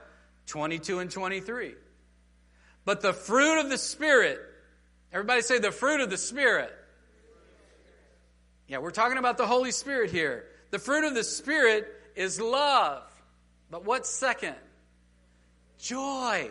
22 0.47 0.99
and 0.99 1.11
23. 1.11 1.75
But 2.85 3.01
the 3.01 3.11
fruit 3.11 3.59
of 3.59 3.69
the 3.69 3.77
Spirit, 3.77 4.39
everybody 5.11 5.41
say 5.41 5.59
the 5.59 5.71
fruit 5.71 5.99
of 5.99 6.09
the 6.09 6.17
Spirit. 6.17 6.73
Yeah, 8.67 8.79
we're 8.79 8.91
talking 8.91 9.17
about 9.17 9.37
the 9.37 9.47
Holy 9.47 9.71
Spirit 9.71 10.11
here. 10.11 10.45
The 10.71 10.79
fruit 10.79 11.03
of 11.03 11.15
the 11.15 11.23
Spirit 11.23 11.87
is 12.15 12.39
love. 12.39 13.03
But 13.69 13.85
what's 13.85 14.09
second? 14.09 14.55
Joy. 15.79 16.49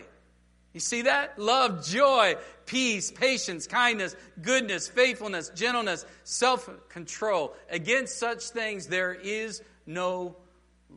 You 0.72 0.80
see 0.80 1.02
that? 1.02 1.38
Love, 1.38 1.84
joy, 1.86 2.36
peace, 2.66 3.10
patience, 3.10 3.66
kindness, 3.66 4.16
goodness, 4.40 4.88
faithfulness, 4.88 5.50
gentleness, 5.50 6.06
self 6.24 6.68
control. 6.88 7.54
Against 7.70 8.18
such 8.18 8.44
things 8.44 8.86
there 8.86 9.12
is 9.12 9.62
no 9.86 10.36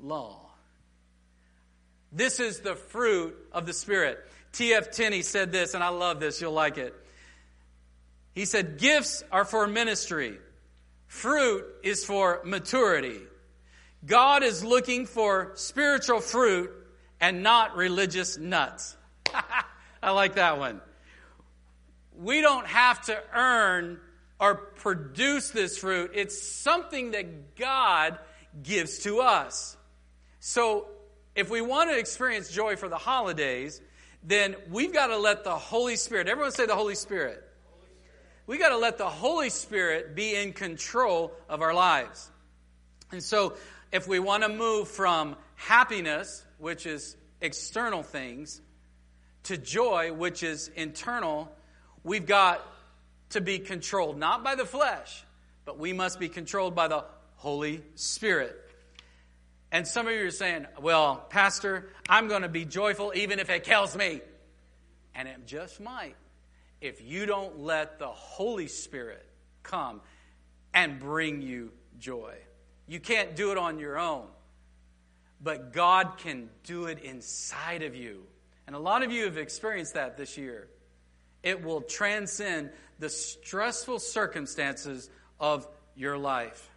law. 0.01 0.41
This 2.12 2.39
is 2.39 2.62
the 2.62 2.75
fruit 2.75 3.36
of 3.51 3.65
the 3.65 3.74
Spirit. 3.74 4.19
T.F. 4.53 4.91
Tenney 4.91 5.22
said 5.22 5.51
this, 5.51 5.74
and 5.74 5.84
I 5.84 5.89
love 5.89 6.22
this, 6.22 6.39
you'll 6.39 6.53
like 6.53 6.77
it. 6.77 6.93
He 8.34 8.45
said, 8.45 8.77
Gifts 8.77 9.24
are 9.31 9.43
for 9.43 9.67
ministry, 9.67 10.38
fruit 11.07 11.65
is 11.83 12.05
for 12.05 12.41
maturity. 12.43 13.19
God 14.05 14.43
is 14.43 14.63
looking 14.63 15.05
for 15.05 15.51
spiritual 15.55 16.19
fruit 16.19 16.71
and 17.19 17.43
not 17.43 17.75
religious 17.75 18.38
nuts. 18.38 18.95
I 20.03 20.12
like 20.12 20.35
that 20.35 20.59
one. 20.59 20.81
We 22.17 22.41
don't 22.41 22.67
have 22.67 23.01
to 23.05 23.21
earn 23.33 24.00
or 24.39 24.55
produce 24.55 25.50
this 25.51 25.77
fruit, 25.77 26.12
it's 26.13 26.41
something 26.41 27.12
that 27.12 27.55
God 27.55 28.19
gives 28.62 29.00
to 29.00 29.21
us. 29.21 29.77
So, 30.39 30.88
if 31.35 31.50
we 31.50 31.62
want 31.62 31.89
to 31.89 31.97
experience 31.97 32.50
joy 32.50 32.75
for 32.75 32.88
the 32.88 32.97
holidays, 32.97 33.81
then 34.24 34.55
we've 34.69 34.93
got 34.93 35.07
to 35.07 35.17
let 35.17 35.43
the 35.43 35.55
Holy 35.55 35.95
Spirit, 35.95 36.27
everyone 36.27 36.51
say 36.51 36.65
the 36.65 36.75
Holy 36.75 36.95
Spirit. 36.95 37.43
We 38.47 38.57
got 38.59 38.69
to 38.69 38.77
let 38.77 38.97
the 38.97 39.09
Holy 39.09 39.49
Spirit 39.49 40.15
be 40.15 40.35
in 40.35 40.53
control 40.53 41.33
of 41.49 41.61
our 41.61 41.73
lives. 41.73 42.29
And 43.11 43.23
so, 43.23 43.55
if 43.91 44.07
we 44.07 44.19
want 44.19 44.43
to 44.43 44.49
move 44.49 44.87
from 44.87 45.35
happiness, 45.55 46.43
which 46.59 46.85
is 46.85 47.15
external 47.41 48.03
things, 48.03 48.61
to 49.43 49.57
joy, 49.57 50.13
which 50.13 50.43
is 50.43 50.69
internal, 50.75 51.51
we've 52.03 52.25
got 52.25 52.65
to 53.29 53.41
be 53.41 53.59
controlled, 53.59 54.17
not 54.17 54.43
by 54.43 54.55
the 54.55 54.65
flesh, 54.65 55.23
but 55.65 55.79
we 55.79 55.93
must 55.93 56.19
be 56.19 56.29
controlled 56.29 56.75
by 56.75 56.87
the 56.87 57.03
Holy 57.37 57.81
Spirit. 57.95 58.55
And 59.71 59.87
some 59.87 60.07
of 60.07 60.13
you 60.13 60.25
are 60.25 60.31
saying, 60.31 60.67
well, 60.79 61.25
Pastor, 61.29 61.89
I'm 62.07 62.27
going 62.27 62.43
to 62.43 62.49
be 62.49 62.65
joyful 62.65 63.11
even 63.15 63.39
if 63.39 63.49
it 63.49 63.63
kills 63.63 63.95
me. 63.95 64.21
And 65.15 65.27
it 65.27 65.47
just 65.47 65.79
might 65.79 66.15
if 66.82 67.01
you 67.01 67.25
don't 67.25 67.60
let 67.60 68.00
the 68.00 68.08
Holy 68.08 68.67
Spirit 68.67 69.25
come 69.63 70.01
and 70.74 71.00
bring 71.00 71.41
you 71.41 71.72
joy. 72.00 72.36
You 72.88 73.00
can't 73.00 73.36
do 73.36 73.51
it 73.51 73.58
on 73.58 73.79
your 73.79 73.98
own. 73.98 74.27
But 75.41 75.74
God 75.74 76.17
can 76.17 76.50
do 76.63 76.86
it 76.86 77.00
inside 77.00 77.84
of 77.84 77.96
you. 77.96 78.24
And 78.67 78.75
a 78.75 78.79
lot 78.79 79.03
of 79.03 79.12
you 79.12 79.25
have 79.25 79.38
experienced 79.38 79.94
that 79.94 80.17
this 80.17 80.38
year. 80.38 80.67
It 81.44 81.63
will 81.63 81.82
transcend 81.82 82.72
the 83.00 83.10
stressful 83.10 84.00
circumstances 84.00 85.10
of 85.39 85.67
your 85.96 86.17
life. 86.17 86.70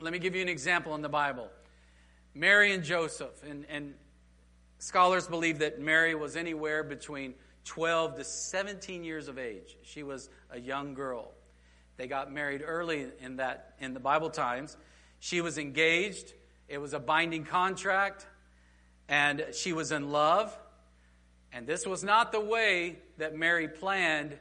Let 0.00 0.12
me 0.12 0.18
give 0.18 0.34
you 0.34 0.42
an 0.42 0.48
example 0.48 0.94
in 0.94 1.02
the 1.02 1.08
Bible. 1.08 1.48
Mary 2.34 2.72
and 2.72 2.82
Joseph, 2.82 3.42
and, 3.48 3.64
and 3.68 3.94
scholars 4.78 5.28
believe 5.28 5.60
that 5.60 5.80
Mary 5.80 6.14
was 6.14 6.36
anywhere 6.36 6.82
between 6.82 7.34
12 7.64 8.16
to 8.16 8.24
17 8.24 9.04
years 9.04 9.28
of 9.28 9.38
age. 9.38 9.76
She 9.82 10.02
was 10.02 10.28
a 10.50 10.60
young 10.60 10.94
girl. 10.94 11.30
They 11.96 12.06
got 12.06 12.32
married 12.32 12.62
early 12.64 13.06
in 13.20 13.36
that 13.36 13.74
in 13.78 13.94
the 13.94 14.00
Bible 14.00 14.30
times. 14.30 14.76
She 15.20 15.40
was 15.40 15.58
engaged. 15.58 16.32
It 16.68 16.78
was 16.78 16.92
a 16.92 16.98
binding 16.98 17.44
contract 17.44 18.26
and 19.08 19.44
she 19.52 19.72
was 19.72 19.92
in 19.92 20.10
love. 20.10 20.56
And 21.52 21.66
this 21.66 21.86
was 21.86 22.02
not 22.02 22.32
the 22.32 22.40
way 22.40 22.98
that 23.18 23.36
Mary 23.36 23.68
planned 23.68 24.36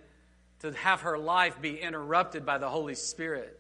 to 0.60 0.72
have 0.72 1.02
her 1.02 1.18
life 1.18 1.62
be 1.62 1.80
interrupted 1.80 2.46
by 2.46 2.58
the 2.58 2.70
Holy 2.70 2.96
Spirit. 2.96 3.60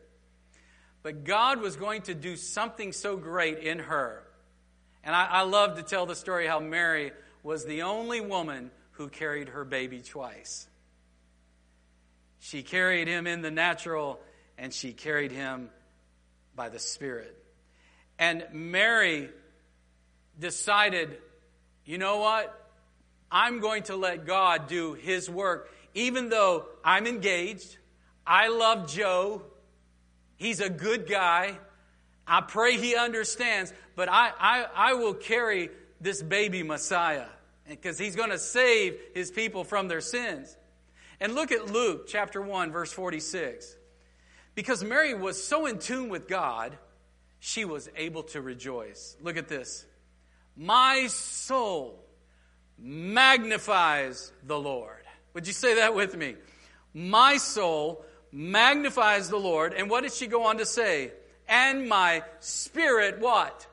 But 1.03 1.25
God 1.25 1.59
was 1.59 1.75
going 1.75 2.03
to 2.03 2.15
do 2.15 2.35
something 2.35 2.93
so 2.93 3.17
great 3.17 3.59
in 3.59 3.79
her. 3.79 4.23
And 5.03 5.13
I, 5.13 5.25
I 5.25 5.41
love 5.41 5.75
to 5.75 5.83
tell 5.83 6.05
the 6.05 6.15
story 6.15 6.47
how 6.47 6.59
Mary 6.59 7.11
was 7.43 7.65
the 7.65 7.81
only 7.81 8.21
woman 8.21 8.71
who 8.93 9.09
carried 9.09 9.49
her 9.49 9.65
baby 9.65 10.01
twice. 10.01 10.67
She 12.39 12.63
carried 12.63 13.07
him 13.07 13.27
in 13.27 13.41
the 13.41 13.51
natural, 13.51 14.19
and 14.57 14.73
she 14.73 14.93
carried 14.93 15.31
him 15.31 15.69
by 16.55 16.69
the 16.69 16.79
Spirit. 16.79 17.37
And 18.19 18.45
Mary 18.51 19.29
decided, 20.39 21.17
you 21.85 21.97
know 21.97 22.17
what? 22.17 22.59
I'm 23.31 23.59
going 23.59 23.83
to 23.83 23.95
let 23.95 24.25
God 24.25 24.67
do 24.67 24.93
his 24.93 25.29
work, 25.29 25.71
even 25.95 26.29
though 26.29 26.65
I'm 26.83 27.07
engaged. 27.07 27.77
I 28.27 28.49
love 28.49 28.91
Joe. 28.91 29.41
He's 30.35 30.59
a 30.59 30.69
good 30.69 31.07
guy. 31.07 31.57
I 32.27 32.41
pray 32.41 32.77
he 32.77 32.95
understands, 32.95 33.73
but 33.95 34.07
I, 34.09 34.31
I, 34.39 34.65
I 34.75 34.93
will 34.93 35.13
carry 35.13 35.69
this 35.99 36.21
baby 36.21 36.61
Messiah 36.61 37.25
because 37.67 37.97
he's 37.97 38.15
going 38.15 38.29
to 38.29 38.39
save 38.39 38.99
his 39.13 39.31
people 39.31 39.63
from 39.63 39.87
their 39.87 40.01
sins. 40.01 40.55
And 41.19 41.35
look 41.35 41.51
at 41.51 41.71
Luke 41.71 42.07
chapter 42.07 42.41
1, 42.41 42.71
verse 42.71 42.91
46. 42.91 43.75
Because 44.55 44.83
Mary 44.83 45.13
was 45.13 45.41
so 45.41 45.65
in 45.65 45.79
tune 45.79 46.09
with 46.09 46.27
God, 46.27 46.77
she 47.39 47.65
was 47.65 47.89
able 47.95 48.23
to 48.23 48.41
rejoice. 48.41 49.15
Look 49.21 49.37
at 49.37 49.47
this. 49.47 49.85
My 50.55 51.07
soul 51.07 51.99
magnifies 52.77 54.31
the 54.43 54.59
Lord. 54.59 55.03
Would 55.33 55.47
you 55.47 55.53
say 55.53 55.75
that 55.75 55.95
with 55.95 56.15
me? 56.15 56.35
My 56.93 57.37
soul 57.37 58.05
magnifies 58.31 59.29
the 59.29 59.37
Lord. 59.37 59.73
And 59.73 59.89
what 59.89 60.03
did 60.03 60.13
she 60.13 60.27
go 60.27 60.45
on 60.45 60.57
to 60.57 60.65
say? 60.65 61.11
And 61.47 61.87
my 61.87 62.23
spirit, 62.39 63.19
what? 63.19 63.65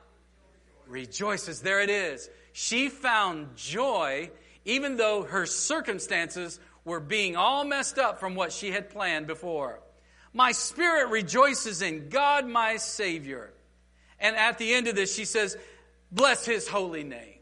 Rejoices. 0.87 1.61
There 1.61 1.81
it 1.81 1.89
is. 1.89 2.29
She 2.53 2.89
found 2.89 3.55
joy 3.55 4.31
even 4.65 4.97
though 4.97 5.23
her 5.23 5.45
circumstances 5.45 6.59
were 6.85 6.99
being 6.99 7.35
all 7.35 7.63
messed 7.63 7.97
up 7.97 8.19
from 8.19 8.35
what 8.35 8.51
she 8.51 8.71
had 8.71 8.89
planned 8.89 9.27
before. 9.27 9.79
My 10.33 10.51
spirit 10.51 11.09
rejoices 11.09 11.81
in 11.81 12.09
God, 12.09 12.47
my 12.47 12.77
Savior. 12.77 13.51
And 14.19 14.35
at 14.35 14.57
the 14.57 14.73
end 14.73 14.87
of 14.87 14.95
this, 14.95 15.13
she 15.13 15.25
says, 15.25 15.57
Bless 16.11 16.45
his 16.45 16.67
holy 16.67 17.03
name. 17.03 17.39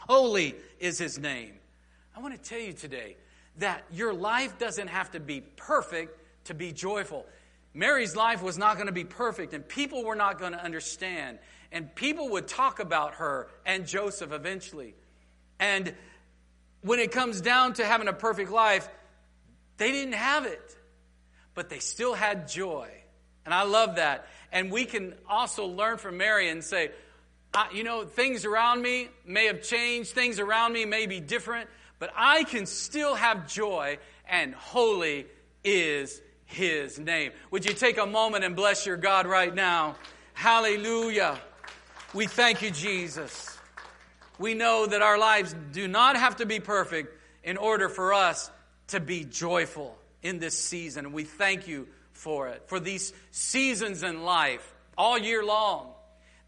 Holy 0.00 0.54
is 0.78 0.98
his 0.98 1.18
name. 1.18 1.54
I 2.16 2.20
want 2.20 2.40
to 2.40 2.48
tell 2.48 2.60
you 2.60 2.72
today 2.72 3.16
that 3.58 3.84
your 3.92 4.12
life 4.12 4.58
doesn't 4.58 4.88
have 4.88 5.10
to 5.12 5.20
be 5.20 5.40
perfect 5.40 6.18
to 6.44 6.54
be 6.54 6.72
joyful. 6.72 7.26
Mary's 7.72 8.14
life 8.14 8.42
was 8.42 8.56
not 8.56 8.76
going 8.76 8.86
to 8.86 8.92
be 8.92 9.04
perfect, 9.04 9.52
and 9.52 9.66
people 9.66 10.04
were 10.04 10.14
not 10.14 10.38
going 10.38 10.52
to 10.52 10.62
understand. 10.62 11.38
And 11.74 11.92
people 11.94 12.30
would 12.30 12.46
talk 12.46 12.78
about 12.78 13.16
her 13.16 13.48
and 13.66 13.84
Joseph 13.86 14.32
eventually. 14.32 14.94
And 15.58 15.92
when 16.82 17.00
it 17.00 17.10
comes 17.10 17.40
down 17.40 17.74
to 17.74 17.84
having 17.84 18.06
a 18.06 18.12
perfect 18.12 18.52
life, 18.52 18.88
they 19.76 19.90
didn't 19.90 20.14
have 20.14 20.46
it, 20.46 20.76
but 21.52 21.68
they 21.68 21.80
still 21.80 22.14
had 22.14 22.46
joy. 22.46 22.88
And 23.44 23.52
I 23.52 23.64
love 23.64 23.96
that. 23.96 24.28
And 24.52 24.70
we 24.70 24.84
can 24.84 25.14
also 25.28 25.66
learn 25.66 25.98
from 25.98 26.16
Mary 26.16 26.48
and 26.48 26.62
say, 26.62 26.92
you 27.72 27.82
know, 27.82 28.04
things 28.04 28.44
around 28.44 28.80
me 28.80 29.08
may 29.26 29.46
have 29.46 29.60
changed, 29.62 30.12
things 30.12 30.38
around 30.38 30.72
me 30.72 30.84
may 30.84 31.06
be 31.06 31.18
different, 31.18 31.68
but 31.98 32.12
I 32.14 32.44
can 32.44 32.66
still 32.66 33.16
have 33.16 33.48
joy, 33.48 33.98
and 34.28 34.54
holy 34.54 35.26
is 35.64 36.22
his 36.46 37.00
name. 37.00 37.32
Would 37.50 37.64
you 37.64 37.74
take 37.74 37.98
a 37.98 38.06
moment 38.06 38.44
and 38.44 38.54
bless 38.54 38.86
your 38.86 38.96
God 38.96 39.26
right 39.26 39.52
now? 39.52 39.96
Hallelujah. 40.34 41.38
We 42.14 42.28
thank 42.28 42.62
you, 42.62 42.70
Jesus. 42.70 43.58
We 44.38 44.54
know 44.54 44.86
that 44.86 45.02
our 45.02 45.18
lives 45.18 45.52
do 45.72 45.88
not 45.88 46.16
have 46.16 46.36
to 46.36 46.46
be 46.46 46.60
perfect 46.60 47.12
in 47.42 47.56
order 47.56 47.88
for 47.88 48.14
us 48.14 48.52
to 48.88 49.00
be 49.00 49.24
joyful 49.24 49.98
in 50.22 50.38
this 50.38 50.56
season. 50.56 51.06
And 51.06 51.14
we 51.14 51.24
thank 51.24 51.66
you 51.66 51.88
for 52.12 52.46
it, 52.50 52.62
for 52.68 52.78
these 52.78 53.12
seasons 53.32 54.04
in 54.04 54.22
life 54.22 54.72
all 54.96 55.18
year 55.18 55.44
long 55.44 55.90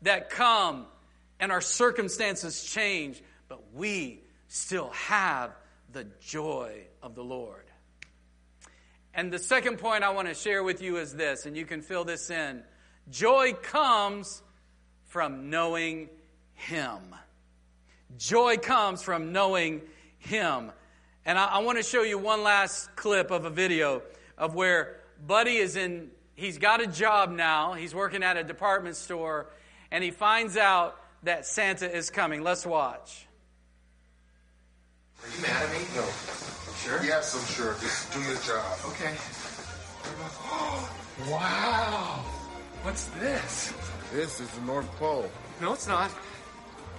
that 0.02 0.31
come 0.31 0.87
and 1.40 1.50
our 1.50 1.61
circumstances 1.61 2.62
change, 2.62 3.20
but 3.48 3.61
we 3.74 4.20
still 4.46 4.90
have 4.90 5.50
the 5.92 6.07
joy 6.20 6.85
of 7.02 7.16
the 7.16 7.24
Lord. 7.24 7.64
And 9.12 9.33
the 9.33 9.40
second 9.40 9.79
point 9.79 10.05
I 10.05 10.11
want 10.11 10.29
to 10.29 10.35
share 10.35 10.62
with 10.62 10.81
you 10.81 10.98
is 10.98 11.12
this, 11.12 11.44
and 11.44 11.57
you 11.57 11.66
can 11.66 11.83
fill 11.83 12.05
this 12.05 12.31
in. 12.31 12.62
Joy 13.11 13.52
comes 13.55 14.42
from 15.16 15.48
knowing 15.48 16.11
Him. 16.52 17.00
Joy 18.18 18.59
comes 18.59 19.02
from 19.02 19.33
knowing 19.33 19.81
Him. 20.18 20.70
And 21.24 21.38
I, 21.38 21.46
I 21.46 21.59
want 21.61 21.79
to 21.79 21.83
show 21.83 22.02
you 22.02 22.18
one 22.18 22.42
last 22.42 22.94
clip 22.96 23.31
of 23.31 23.46
a 23.46 23.50
video 23.50 24.02
of 24.37 24.55
where 24.55 25.00
Buddy 25.26 25.57
is 25.57 25.74
in, 25.74 26.11
he's 26.35 26.59
got 26.59 26.83
a 26.83 26.87
job 26.87 27.31
now. 27.31 27.72
He's 27.72 27.94
working 27.94 28.22
at 28.22 28.37
a 28.37 28.44
department 28.44 28.96
store, 28.96 29.46
and 29.90 30.05
he 30.05 30.11
finds 30.11 30.59
out 30.59 31.00
that 31.22 31.46
Santa 31.46 31.90
is 31.90 32.11
coming. 32.11 32.42
Let's 32.42 32.66
watch. 32.66 33.26
Are 35.22 35.29
you 35.35 35.40
mad 35.40 35.62
at 35.62 35.70
me? 35.72 35.79
No. 35.94 36.02
I'm 36.02 36.76
sure? 36.85 37.02
Yes, 37.02 37.35
I'm 37.35 37.55
sure. 37.55 37.72
Just 37.81 38.12
do 38.12 38.20
your 38.20 38.37
job. 38.37 38.79
Okay. 38.88 39.14
wow. 41.33 41.65
What's 42.87 43.07
this? 43.18 43.75
This 44.12 44.38
is 44.38 44.49
the 44.51 44.61
North 44.61 44.88
Pole. 45.01 45.29
No, 45.61 45.72
it's 45.72 45.88
not. 45.88 46.09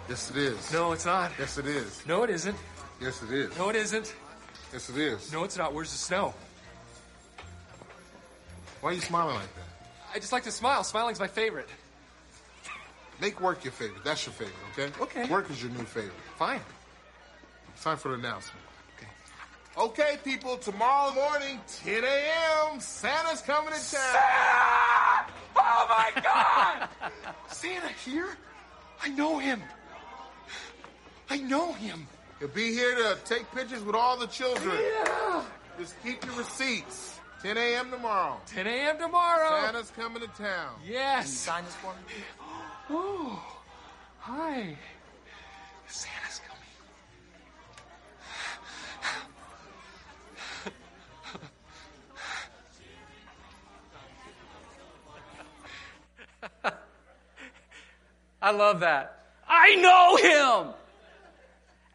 Yes, 0.10 0.30
it 0.30 0.36
is. 0.36 0.73
No, 0.73 0.91
it's 0.91 1.06
not. 1.06 1.32
Yes, 1.39 1.58
it 1.58 1.65
is. 1.65 2.06
No, 2.06 2.23
it 2.23 2.30
isn't. 2.30 2.58
Yes, 3.00 3.23
it 3.23 3.32
is. 3.32 3.58
No, 3.58 3.69
it 3.69 3.78
isn't. 3.78 4.13
Yes, 4.73 4.89
it 4.89 4.97
is. 4.97 5.32
No, 5.32 5.45
it's 5.45 5.58
not. 5.58 5.73
Where's 5.73 5.89
the 5.93 5.97
snow? 5.97 6.34
Why 8.82 8.89
are 8.89 8.93
you 8.95 9.00
smiling 9.00 9.36
like 9.36 9.56
that? 9.56 9.63
I 10.13 10.19
just 10.19 10.34
like 10.34 10.43
to 10.43 10.52
smile. 10.52 10.84
Smiling's 10.84 11.21
my 11.21 11.28
favorite. 11.28 11.69
Make 13.21 13.39
work 13.39 13.63
your 13.63 13.71
favorite. 13.71 14.04
That's 14.04 14.26
your 14.26 14.34
favorite, 14.34 14.56
okay? 14.73 14.91
Okay. 15.02 15.32
Work 15.32 15.50
is 15.50 15.63
your 15.63 15.71
new 15.71 15.86
favorite. 15.86 16.12
Fine. 16.36 16.60
It's 17.73 17.84
time 17.86 17.95
for 17.95 18.10
the 18.10 18.15
announcement. 18.15 18.60
Okay. 18.97 19.86
Okay, 19.86 20.17
people, 20.21 20.58
tomorrow 20.58 21.13
morning, 21.13 21.62
10 21.82 22.04
a.m., 22.04 22.82
Santa's 22.82 23.41
coming 23.41 23.69
to 23.69 23.80
town. 23.80 23.80
Santa! 23.80 25.16
Oh 25.58 25.86
my 25.89 26.22
God! 26.22 26.89
Santa 27.50 27.89
here? 28.06 28.38
I 29.04 29.10
know 29.10 29.39
him. 29.39 29.62
I 31.30 31.38
know 31.38 31.74
him. 31.74 32.08
He'll 32.39 32.48
be 32.50 32.72
here 32.74 32.96
to 32.96 33.17
take 33.26 33.52
pictures 33.52 33.84
with 33.84 33.96
all 33.96 34.17
the 34.17 34.28
children. 34.28 34.78
Yeah. 34.80 35.43
Just 35.80 35.96
keep 36.04 36.24
your 36.26 36.36
receipts. 36.36 37.20
10 37.43 37.58
a.m. 37.58 37.91
tomorrow. 37.91 38.39
10 38.48 38.65
a.m. 38.65 38.98
tomorrow. 38.98 39.62
Santa's 39.62 39.91
coming 39.91 40.22
to 40.22 40.28
town. 40.30 40.74
Yes. 40.86 41.30
Sign 41.30 41.63
this 41.65 41.76
for 41.76 41.93
me. 41.93 42.24
Oh, 42.89 43.43
hi. 44.20 44.76
Santa's 45.88 46.41
I 58.48 58.52
love 58.52 58.80
that. 58.80 59.26
I 59.46 59.76
know 59.76 60.16
him. 60.16 60.74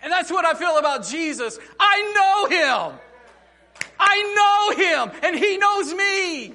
And 0.02 0.12
that's 0.12 0.30
what 0.30 0.44
I 0.44 0.52
feel 0.52 0.76
about 0.76 1.06
Jesus. 1.06 1.58
I 1.80 2.12
know 2.12 2.56
him. 2.56 2.98
I 3.98 4.74
know 4.76 4.84
him, 4.84 5.20
and 5.22 5.34
he 5.34 5.56
knows 5.56 5.94
me. 5.94 6.52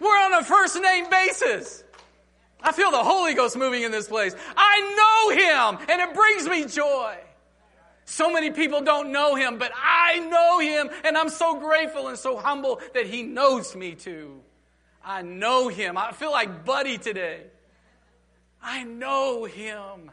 We're 0.00 0.08
on 0.08 0.32
a 0.32 0.42
first 0.42 0.80
name 0.80 1.10
basis. 1.10 1.84
I 2.62 2.72
feel 2.72 2.90
the 2.90 3.04
Holy 3.04 3.34
Ghost 3.34 3.58
moving 3.58 3.82
in 3.82 3.92
this 3.92 4.08
place. 4.08 4.34
I 4.56 4.80
know 4.96 5.76
Him, 5.76 5.86
and 5.90 6.00
it 6.00 6.14
brings 6.14 6.48
me 6.48 6.64
joy. 6.64 7.16
So 8.06 8.32
many 8.32 8.50
people 8.50 8.80
don't 8.80 9.12
know 9.12 9.34
Him, 9.34 9.58
but 9.58 9.72
I 9.76 10.18
know 10.20 10.60
Him, 10.60 10.88
and 11.04 11.18
I'm 11.18 11.28
so 11.28 11.60
grateful 11.60 12.08
and 12.08 12.18
so 12.18 12.38
humble 12.38 12.80
that 12.94 13.06
He 13.06 13.22
knows 13.22 13.76
me 13.76 13.94
too. 13.94 14.40
I 15.04 15.20
know 15.22 15.68
Him. 15.68 15.98
I 15.98 16.12
feel 16.12 16.32
like 16.32 16.64
Buddy 16.64 16.96
today. 16.96 17.44
I 18.66 18.82
know 18.82 19.44
Him, 19.44 20.10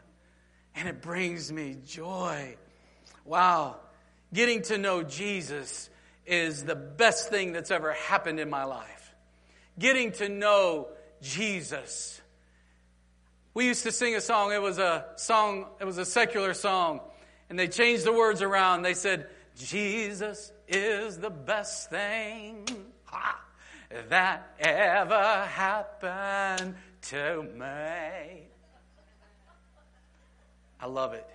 and 0.76 0.88
it 0.88 1.02
brings 1.02 1.50
me 1.50 1.76
joy. 1.84 2.56
Wow. 3.24 3.78
Getting 4.32 4.62
to 4.62 4.78
know 4.78 5.02
Jesus 5.02 5.90
is 6.24 6.62
the 6.62 6.76
best 6.76 7.30
thing 7.30 7.52
that's 7.52 7.72
ever 7.72 7.94
happened 7.94 8.38
in 8.38 8.48
my 8.48 8.62
life. 8.62 9.12
Getting 9.76 10.12
to 10.12 10.28
know 10.28 10.86
Jesus. 11.20 12.20
We 13.54 13.66
used 13.66 13.82
to 13.82 13.92
sing 13.92 14.14
a 14.14 14.20
song. 14.20 14.52
It 14.52 14.62
was 14.62 14.78
a 14.78 15.04
song, 15.16 15.66
it 15.80 15.84
was 15.84 15.98
a 15.98 16.04
secular 16.04 16.54
song. 16.54 17.00
And 17.50 17.58
they 17.58 17.66
changed 17.66 18.04
the 18.04 18.12
words 18.12 18.40
around. 18.40 18.82
They 18.82 18.94
said, 18.94 19.26
Jesus 19.58 20.52
is 20.68 21.18
the 21.18 21.30
best 21.30 21.90
thing 21.90 22.68
ha, 23.04 23.40
that 24.10 24.54
ever 24.60 25.44
happened 25.44 26.76
to 27.04 27.42
me. 27.42 28.48
I 30.80 30.86
love 30.86 31.14
it 31.14 31.26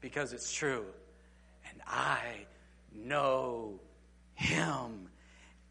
because 0.00 0.32
it's 0.32 0.52
true. 0.52 0.84
And 1.70 1.80
I 1.86 2.46
know 2.94 3.80
him. 4.34 5.08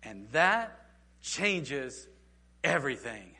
And 0.04 0.28
that 0.32 0.80
changes 1.22 2.08
everything. 2.64 3.32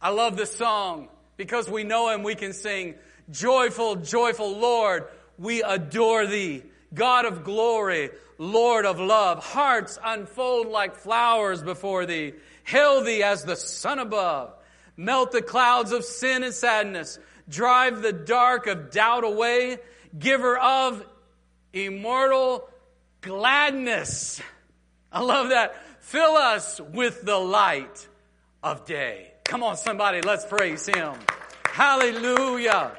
I 0.00 0.10
love 0.10 0.36
this 0.36 0.54
song 0.54 1.08
because 1.36 1.70
we 1.70 1.84
know 1.84 2.10
him. 2.10 2.22
We 2.22 2.34
can 2.34 2.52
sing, 2.52 2.94
Joyful, 3.30 3.96
joyful 3.96 4.56
Lord, 4.56 5.08
we 5.38 5.62
adore 5.62 6.26
thee. 6.26 6.62
God 6.94 7.24
of 7.24 7.42
glory, 7.42 8.10
Lord 8.38 8.86
of 8.86 9.00
love, 9.00 9.44
hearts 9.44 9.98
unfold 10.02 10.68
like 10.68 10.94
flowers 10.94 11.62
before 11.62 12.06
thee. 12.06 12.34
Hail 12.64 13.02
thee 13.02 13.22
as 13.22 13.44
the 13.44 13.56
sun 13.56 13.98
above. 13.98 14.54
Melt 14.96 15.32
the 15.32 15.42
clouds 15.42 15.92
of 15.92 16.04
sin 16.04 16.42
and 16.42 16.54
sadness. 16.54 17.18
Drive 17.48 18.02
the 18.02 18.12
dark 18.12 18.66
of 18.66 18.90
doubt 18.90 19.24
away. 19.24 19.78
Giver 20.18 20.56
of 20.56 21.04
immortal 21.72 22.68
gladness. 23.20 24.40
I 25.12 25.20
love 25.20 25.50
that. 25.50 25.76
Fill 26.02 26.36
us 26.36 26.80
with 26.80 27.22
the 27.22 27.36
light 27.36 28.08
of 28.62 28.84
day. 28.84 29.32
Come 29.44 29.62
on, 29.62 29.76
somebody, 29.76 30.22
let's 30.22 30.44
praise 30.44 30.86
Him. 30.86 31.14
Hallelujah. 31.64 32.92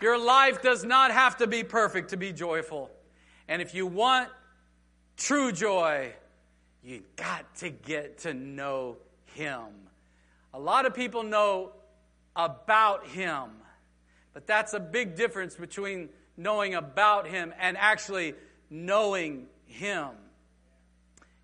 Your 0.00 0.18
life 0.18 0.62
does 0.62 0.84
not 0.84 1.10
have 1.10 1.38
to 1.38 1.46
be 1.46 1.64
perfect 1.64 2.10
to 2.10 2.16
be 2.16 2.32
joyful. 2.32 2.90
And 3.48 3.62
if 3.62 3.74
you 3.74 3.86
want 3.86 4.28
true 5.16 5.52
joy, 5.52 6.12
you 6.84 7.02
got 7.16 7.54
to 7.56 7.70
get 7.70 8.18
to 8.18 8.34
know 8.34 8.98
Him. 9.34 9.85
A 10.56 10.58
lot 10.58 10.86
of 10.86 10.94
people 10.94 11.22
know 11.22 11.72
about 12.34 13.06
Him, 13.08 13.50
but 14.32 14.46
that's 14.46 14.72
a 14.72 14.80
big 14.80 15.14
difference 15.14 15.54
between 15.54 16.08
knowing 16.34 16.74
about 16.74 17.28
Him 17.28 17.52
and 17.60 17.76
actually 17.76 18.32
knowing 18.70 19.48
Him. 19.66 20.08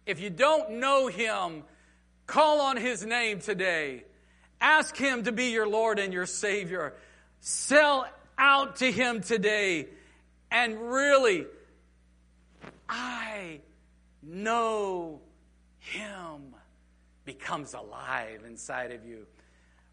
If 0.06 0.18
you 0.18 0.30
don't 0.30 0.80
know 0.80 1.08
Him, 1.08 1.64
call 2.26 2.62
on 2.62 2.78
His 2.78 3.04
name 3.04 3.40
today. 3.40 4.04
Ask 4.62 4.96
Him 4.96 5.24
to 5.24 5.32
be 5.32 5.50
your 5.50 5.68
Lord 5.68 5.98
and 5.98 6.10
your 6.14 6.24
Savior. 6.24 6.94
Sell 7.40 8.08
out 8.38 8.76
to 8.76 8.90
Him 8.90 9.20
today. 9.20 9.88
And 10.50 10.90
really, 10.90 11.44
I 12.88 13.60
know 14.22 15.20
Him 15.80 16.54
becomes 17.24 17.74
alive 17.74 18.42
inside 18.46 18.92
of 18.92 19.04
you. 19.04 19.26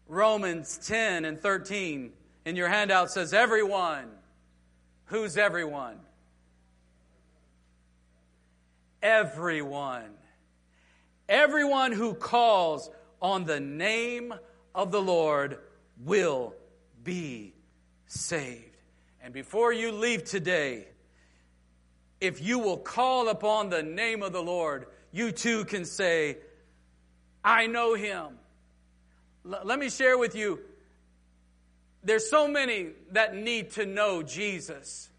Romans 0.08 0.78
10 0.86 1.24
and 1.24 1.40
13 1.40 2.12
in 2.44 2.56
your 2.56 2.68
handout 2.68 3.10
says, 3.10 3.32
Everyone. 3.32 4.10
Who's 5.06 5.36
everyone? 5.36 5.98
everyone. 9.02 10.10
Everyone 11.28 11.92
who 11.92 12.14
calls 12.14 12.90
on 13.20 13.44
the 13.44 13.60
name 13.60 14.34
of 14.74 14.90
the 14.90 15.00
Lord 15.00 15.58
will 16.04 16.54
be 17.02 17.54
saved. 18.06 18.64
And 19.22 19.32
before 19.32 19.72
you 19.72 19.92
leave 19.92 20.24
today, 20.24 20.88
if 22.20 22.42
you 22.42 22.58
will 22.58 22.78
call 22.78 23.28
upon 23.28 23.70
the 23.70 23.82
name 23.82 24.22
of 24.22 24.32
the 24.32 24.42
Lord, 24.42 24.86
you 25.12 25.32
too 25.32 25.64
can 25.64 25.84
say, 25.84 26.38
I 27.44 27.66
know 27.66 27.94
him. 27.94 28.38
L- 29.46 29.62
let 29.64 29.78
me 29.78 29.90
share 29.90 30.18
with 30.18 30.34
you 30.34 30.60
there's 32.02 32.30
so 32.30 32.48
many 32.48 32.88
that 33.12 33.34
need 33.34 33.72
to 33.72 33.84
know 33.84 34.22
Jesus, 34.22 35.10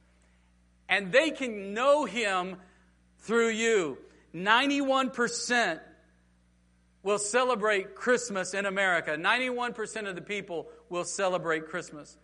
and 0.89 1.11
they 1.11 1.29
can 1.29 1.73
know 1.73 2.05
him 2.05 2.57
through 3.19 3.49
you. 3.49 3.97
91% 4.33 5.79
will 7.03 7.19
celebrate 7.19 7.95
Christmas 7.95 8.53
in 8.53 8.65
America. 8.65 9.11
91% 9.11 10.07
of 10.07 10.15
the 10.15 10.21
people 10.21 10.67
will 10.89 11.03
celebrate 11.03 11.67
Christmas. 11.67 12.17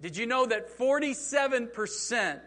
Did 0.00 0.16
you 0.16 0.26
know 0.26 0.46
that 0.46 0.76
47% 0.78 2.40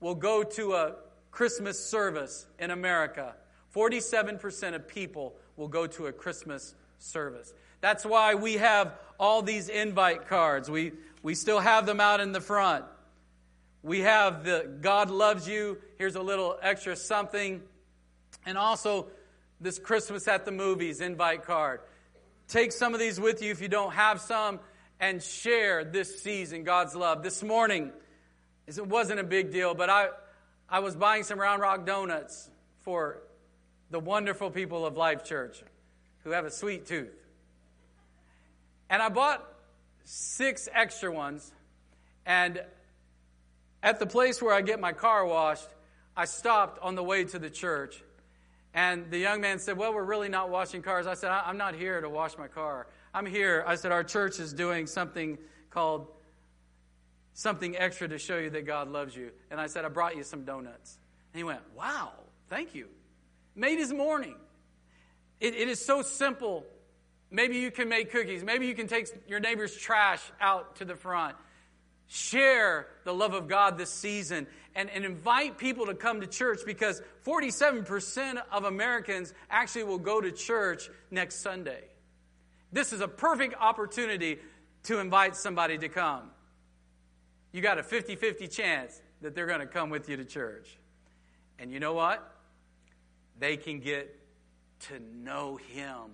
will 0.00 0.14
go 0.14 0.42
to 0.42 0.74
a 0.74 0.94
Christmas 1.30 1.84
service 1.84 2.46
in 2.58 2.70
America? 2.70 3.34
47% 3.74 4.74
of 4.74 4.86
people 4.86 5.34
will 5.62 5.68
go 5.68 5.86
to 5.86 6.06
a 6.06 6.12
Christmas 6.12 6.74
service. 6.98 7.54
That's 7.80 8.04
why 8.04 8.34
we 8.34 8.54
have 8.54 8.94
all 9.16 9.42
these 9.42 9.68
invite 9.68 10.26
cards. 10.26 10.68
We, 10.68 10.90
we 11.22 11.36
still 11.36 11.60
have 11.60 11.86
them 11.86 12.00
out 12.00 12.18
in 12.18 12.32
the 12.32 12.40
front. 12.40 12.84
We 13.84 14.00
have 14.00 14.42
the 14.42 14.68
God 14.80 15.08
loves 15.08 15.46
you. 15.46 15.78
Here's 15.98 16.16
a 16.16 16.20
little 16.20 16.58
extra 16.60 16.96
something. 16.96 17.62
And 18.44 18.58
also 18.58 19.06
this 19.60 19.78
Christmas 19.78 20.26
at 20.26 20.44
the 20.44 20.50
movies 20.50 21.00
invite 21.00 21.44
card. 21.44 21.78
Take 22.48 22.72
some 22.72 22.92
of 22.92 22.98
these 22.98 23.20
with 23.20 23.40
you 23.40 23.52
if 23.52 23.62
you 23.62 23.68
don't 23.68 23.92
have 23.92 24.20
some 24.20 24.58
and 24.98 25.22
share 25.22 25.84
this 25.84 26.24
season, 26.24 26.64
God's 26.64 26.96
love. 26.96 27.22
This 27.22 27.40
morning, 27.40 27.92
it 28.66 28.84
wasn't 28.84 29.20
a 29.20 29.24
big 29.24 29.52
deal, 29.52 29.74
but 29.74 29.88
I, 29.88 30.08
I 30.68 30.80
was 30.80 30.96
buying 30.96 31.22
some 31.22 31.38
Round 31.38 31.62
Rock 31.62 31.86
donuts 31.86 32.50
for 32.80 33.22
the 33.92 34.00
wonderful 34.00 34.50
people 34.50 34.86
of 34.86 34.96
Life 34.96 35.22
Church 35.22 35.62
who 36.24 36.30
have 36.30 36.46
a 36.46 36.50
sweet 36.50 36.86
tooth. 36.86 37.14
And 38.88 39.02
I 39.02 39.10
bought 39.10 39.46
six 40.04 40.66
extra 40.72 41.12
ones, 41.12 41.52
and 42.24 42.62
at 43.82 43.98
the 43.98 44.06
place 44.06 44.40
where 44.40 44.54
I 44.54 44.62
get 44.62 44.80
my 44.80 44.92
car 44.92 45.26
washed, 45.26 45.68
I 46.16 46.24
stopped 46.24 46.78
on 46.82 46.94
the 46.94 47.02
way 47.02 47.24
to 47.24 47.38
the 47.38 47.50
church. 47.50 48.02
And 48.74 49.10
the 49.10 49.18
young 49.18 49.42
man 49.42 49.58
said, 49.58 49.76
Well, 49.76 49.92
we're 49.92 50.04
really 50.04 50.30
not 50.30 50.48
washing 50.48 50.80
cars. 50.80 51.06
I 51.06 51.14
said, 51.14 51.30
I'm 51.30 51.58
not 51.58 51.74
here 51.74 52.00
to 52.00 52.08
wash 52.08 52.38
my 52.38 52.48
car. 52.48 52.86
I'm 53.12 53.26
here. 53.26 53.62
I 53.66 53.74
said, 53.74 53.92
Our 53.92 54.04
church 54.04 54.40
is 54.40 54.54
doing 54.54 54.86
something 54.86 55.36
called 55.70 56.08
something 57.34 57.76
extra 57.76 58.08
to 58.08 58.18
show 58.18 58.38
you 58.38 58.48
that 58.50 58.66
God 58.66 58.88
loves 58.88 59.14
you. 59.14 59.32
And 59.50 59.60
I 59.60 59.66
said, 59.66 59.84
I 59.84 59.88
brought 59.88 60.16
you 60.16 60.22
some 60.22 60.44
donuts. 60.44 60.98
And 61.32 61.38
he 61.38 61.44
went, 61.44 61.60
Wow, 61.76 62.12
thank 62.48 62.74
you. 62.74 62.88
Made 63.54 63.78
his 63.78 63.92
morning. 63.92 64.36
it, 65.40 65.54
it 65.54 65.68
is 65.68 65.84
so 65.84 66.02
simple. 66.02 66.64
Maybe 67.30 67.58
you 67.58 67.70
can 67.70 67.88
make 67.88 68.10
cookies. 68.10 68.44
Maybe 68.44 68.66
you 68.66 68.74
can 68.74 68.86
take 68.86 69.08
your 69.26 69.40
neighbor's 69.40 69.74
trash 69.74 70.20
out 70.40 70.76
to 70.76 70.84
the 70.84 70.96
front 70.96 71.36
share 72.12 72.88
the 73.04 73.14
love 73.14 73.32
of 73.32 73.48
God 73.48 73.78
this 73.78 73.90
season 73.90 74.46
and, 74.74 74.90
and 74.90 75.06
invite 75.06 75.56
people 75.56 75.86
to 75.86 75.94
come 75.94 76.20
to 76.20 76.26
church 76.26 76.60
because 76.66 77.00
47% 77.24 78.42
of 78.52 78.64
Americans 78.64 79.32
actually 79.50 79.84
will 79.84 79.98
go 79.98 80.20
to 80.20 80.30
church 80.30 80.90
next 81.10 81.36
Sunday. 81.36 81.84
This 82.70 82.92
is 82.92 83.00
a 83.00 83.08
perfect 83.08 83.54
opportunity 83.58 84.38
to 84.84 84.98
invite 84.98 85.36
somebody 85.36 85.78
to 85.78 85.88
come. 85.88 86.30
You 87.50 87.62
got 87.62 87.78
a 87.78 87.82
50 87.82 88.16
50 88.16 88.46
chance 88.46 89.00
that 89.22 89.34
they're 89.34 89.46
going 89.46 89.60
to 89.60 89.66
come 89.66 89.88
with 89.88 90.10
you 90.10 90.18
to 90.18 90.24
church. 90.26 90.78
And 91.58 91.72
you 91.72 91.80
know 91.80 91.94
what? 91.94 92.31
They 93.42 93.56
can 93.56 93.80
get 93.80 94.16
to 94.82 95.00
know 95.00 95.56
Him 95.56 96.12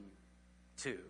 too. 0.79 1.01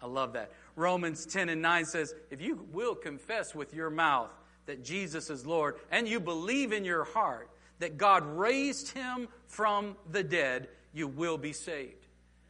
I 0.00 0.06
love 0.06 0.32
that. 0.32 0.52
Romans 0.74 1.26
10 1.26 1.50
and 1.50 1.60
9 1.60 1.84
says, 1.84 2.14
If 2.30 2.40
you 2.40 2.66
will 2.72 2.94
confess 2.94 3.54
with 3.54 3.74
your 3.74 3.90
mouth 3.90 4.30
that 4.64 4.82
Jesus 4.82 5.28
is 5.28 5.44
Lord, 5.44 5.74
and 5.90 6.08
you 6.08 6.18
believe 6.18 6.72
in 6.72 6.86
your 6.86 7.04
heart 7.04 7.50
that 7.78 7.98
God 7.98 8.24
raised 8.24 8.92
him 8.92 9.28
from 9.48 9.96
the 10.10 10.22
dead, 10.22 10.68
you 10.94 11.06
will 11.06 11.36
be 11.36 11.52
saved. 11.52 12.06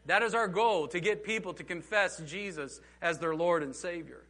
That 0.06 0.22
is 0.22 0.32
our 0.32 0.46
goal 0.46 0.86
to 0.86 1.00
get 1.00 1.24
people 1.24 1.52
to 1.54 1.64
confess 1.64 2.22
Jesus 2.24 2.80
as 3.02 3.18
their 3.18 3.34
Lord 3.34 3.64
and 3.64 3.74
Savior. 3.74 4.22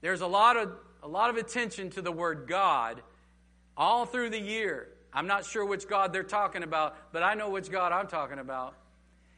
There's 0.00 0.22
a 0.22 0.26
lot 0.26 0.56
of, 0.56 0.72
a 1.02 1.08
lot 1.08 1.28
of 1.28 1.36
attention 1.36 1.90
to 1.90 2.00
the 2.00 2.10
word 2.10 2.46
God 2.48 3.02
all 3.76 4.06
through 4.06 4.30
the 4.30 4.40
year. 4.40 4.88
I'm 5.12 5.26
not 5.26 5.44
sure 5.44 5.64
which 5.64 5.88
God 5.88 6.12
they're 6.12 6.22
talking 6.22 6.62
about, 6.62 6.96
but 7.12 7.22
I 7.22 7.34
know 7.34 7.50
which 7.50 7.70
God 7.70 7.92
I'm 7.92 8.06
talking 8.06 8.38
about. 8.38 8.74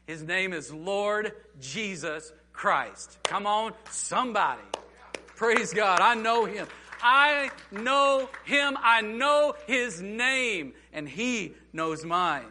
His 0.05 0.21
name 0.21 0.53
is 0.53 0.71
Lord 0.71 1.31
Jesus 1.59 2.31
Christ. 2.51 3.17
Come 3.23 3.47
on, 3.47 3.73
somebody. 3.89 4.61
Praise 5.35 5.73
God. 5.73 5.99
I 5.99 6.15
know 6.15 6.45
him. 6.45 6.67
I 7.01 7.49
know 7.71 8.29
him. 8.45 8.77
I 8.81 9.01
know 9.01 9.55
his 9.67 10.01
name, 10.01 10.73
and 10.93 11.07
he 11.07 11.53
knows 11.73 12.05
mine. 12.05 12.45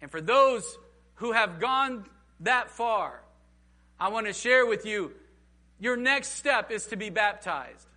And 0.00 0.10
for 0.10 0.20
those 0.20 0.78
who 1.16 1.32
have 1.32 1.58
gone 1.58 2.04
that 2.40 2.70
far, 2.70 3.20
I 3.98 4.08
want 4.08 4.26
to 4.26 4.32
share 4.32 4.64
with 4.64 4.86
you 4.86 5.12
your 5.80 5.96
next 5.96 6.36
step 6.36 6.70
is 6.70 6.86
to 6.86 6.96
be 6.96 7.10
baptized. 7.10 7.87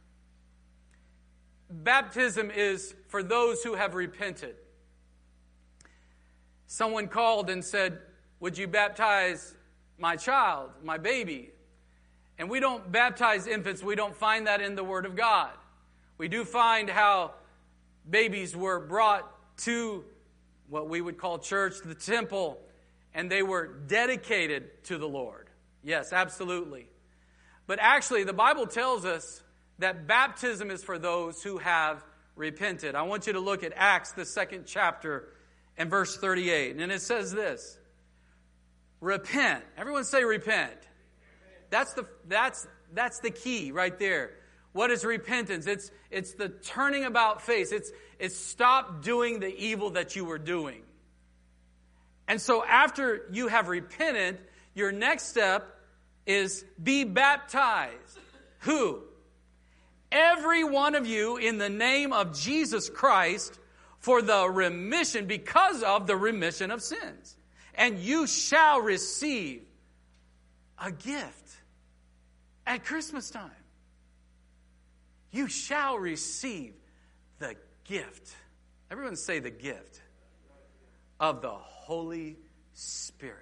Baptism 1.71 2.51
is 2.51 2.93
for 3.07 3.23
those 3.23 3.63
who 3.63 3.75
have 3.75 3.95
repented. 3.95 4.55
Someone 6.67 7.07
called 7.07 7.49
and 7.49 7.63
said, 7.63 7.99
Would 8.39 8.57
you 8.57 8.67
baptize 8.67 9.55
my 9.97 10.15
child, 10.15 10.71
my 10.83 10.97
baby? 10.97 11.51
And 12.37 12.49
we 12.49 12.59
don't 12.59 12.91
baptize 12.91 13.47
infants, 13.47 13.83
we 13.83 13.95
don't 13.95 14.15
find 14.15 14.47
that 14.47 14.61
in 14.61 14.75
the 14.75 14.83
Word 14.83 15.05
of 15.05 15.15
God. 15.15 15.51
We 16.17 16.27
do 16.27 16.43
find 16.43 16.89
how 16.89 17.31
babies 18.09 18.55
were 18.55 18.79
brought 18.79 19.29
to 19.59 20.03
what 20.69 20.89
we 20.89 21.01
would 21.01 21.17
call 21.17 21.39
church, 21.39 21.75
the 21.83 21.95
temple, 21.95 22.59
and 23.13 23.29
they 23.29 23.43
were 23.43 23.67
dedicated 23.87 24.83
to 24.85 24.97
the 24.97 25.07
Lord. 25.07 25.49
Yes, 25.83 26.13
absolutely. 26.13 26.87
But 27.67 27.79
actually, 27.79 28.23
the 28.23 28.33
Bible 28.33 28.65
tells 28.67 29.05
us 29.05 29.41
that 29.81 30.07
baptism 30.07 30.71
is 30.71 30.83
for 30.83 30.97
those 30.97 31.43
who 31.43 31.57
have 31.57 32.03
repented. 32.35 32.95
I 32.95 33.03
want 33.03 33.27
you 33.27 33.33
to 33.33 33.39
look 33.39 33.63
at 33.63 33.73
Acts, 33.75 34.13
the 34.13 34.25
second 34.25 34.65
chapter, 34.65 35.29
and 35.77 35.89
verse 35.89 36.17
38. 36.17 36.77
And 36.77 36.91
it 36.91 37.01
says 37.01 37.31
this 37.31 37.77
Repent. 38.99 39.63
Everyone 39.77 40.03
say 40.03 40.23
repent. 40.23 40.77
That's 41.69 41.93
the, 41.93 42.05
that's, 42.27 42.67
that's 42.93 43.19
the 43.19 43.31
key 43.31 43.71
right 43.71 43.97
there. 43.97 44.31
What 44.73 44.91
is 44.91 45.03
repentance? 45.03 45.67
It's, 45.67 45.91
it's 46.09 46.33
the 46.33 46.49
turning 46.49 47.03
about 47.03 47.41
face. 47.41 47.71
It's, 47.71 47.91
it's 48.19 48.37
stop 48.37 49.03
doing 49.03 49.39
the 49.39 49.53
evil 49.53 49.91
that 49.91 50.15
you 50.15 50.23
were 50.23 50.37
doing. 50.37 50.83
And 52.27 52.39
so 52.39 52.63
after 52.63 53.27
you 53.31 53.47
have 53.47 53.67
repented, 53.67 54.39
your 54.73 54.91
next 54.91 55.25
step 55.25 55.67
is 56.25 56.63
be 56.81 57.03
baptized. 57.03 58.19
Who? 58.59 59.01
Every 60.11 60.63
one 60.63 60.95
of 60.95 61.07
you 61.07 61.37
in 61.37 61.57
the 61.57 61.69
name 61.69 62.11
of 62.11 62.37
Jesus 62.37 62.89
Christ 62.89 63.57
for 63.99 64.21
the 64.21 64.49
remission, 64.49 65.27
because 65.27 65.83
of 65.83 66.07
the 66.07 66.15
remission 66.15 66.71
of 66.71 66.81
sins. 66.81 67.37
And 67.75 67.99
you 67.99 68.27
shall 68.27 68.81
receive 68.81 69.61
a 70.77 70.91
gift 70.91 71.55
at 72.65 72.83
Christmas 72.83 73.29
time. 73.29 73.51
You 75.31 75.47
shall 75.47 75.97
receive 75.97 76.73
the 77.39 77.55
gift. 77.85 78.35
Everyone 78.89 79.15
say 79.15 79.39
the 79.39 79.51
gift 79.51 80.01
of 81.19 81.41
the 81.41 81.51
Holy 81.51 82.37
Spirit. 82.73 83.37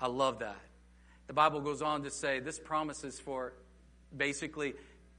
I 0.00 0.06
love 0.06 0.38
that. 0.38 0.60
The 1.26 1.32
Bible 1.32 1.60
goes 1.60 1.82
on 1.82 2.04
to 2.04 2.10
say 2.10 2.40
this 2.40 2.58
promise 2.58 3.04
is 3.04 3.18
for 3.18 3.52
basically 4.16 4.74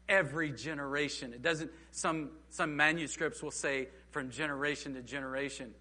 every 0.09 0.51
generation. 0.51 1.33
It 1.33 1.41
doesn't, 1.41 1.71
some, 1.91 2.31
some 2.49 2.75
manuscripts 2.75 3.41
will 3.41 3.51
say 3.51 3.89
from 4.11 4.29
generation 4.29 4.93
to 4.95 5.01
generation. 5.01 5.73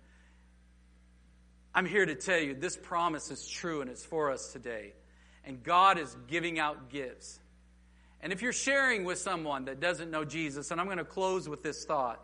I'm 1.75 1.87
here 1.87 2.07
to 2.07 2.15
tell 2.15 2.39
you 2.39 2.55
this 2.55 2.77
promise 2.77 3.31
is 3.31 3.47
true 3.47 3.83
and 3.83 3.91
it's 3.91 4.05
for 4.05 4.31
us 4.31 4.53
today. 4.53 4.95
And 5.45 5.63
God 5.63 5.99
is 5.99 6.17
giving 6.27 6.59
out 6.59 6.91
gifts. 6.91 7.39
And 8.21 8.33
if 8.33 8.43
you're 8.43 8.53
sharing 8.53 9.05
with 9.05 9.19
someone 9.19 9.67
that 9.67 9.79
doesn't 9.79 10.11
know 10.11 10.25
Jesus, 10.25 10.71
and 10.71 10.81
I'm 10.81 10.87
going 10.87 10.99
to 10.99 11.05
close 11.05 11.49
with 11.49 11.63
this 11.63 11.85
thought, 11.85 12.21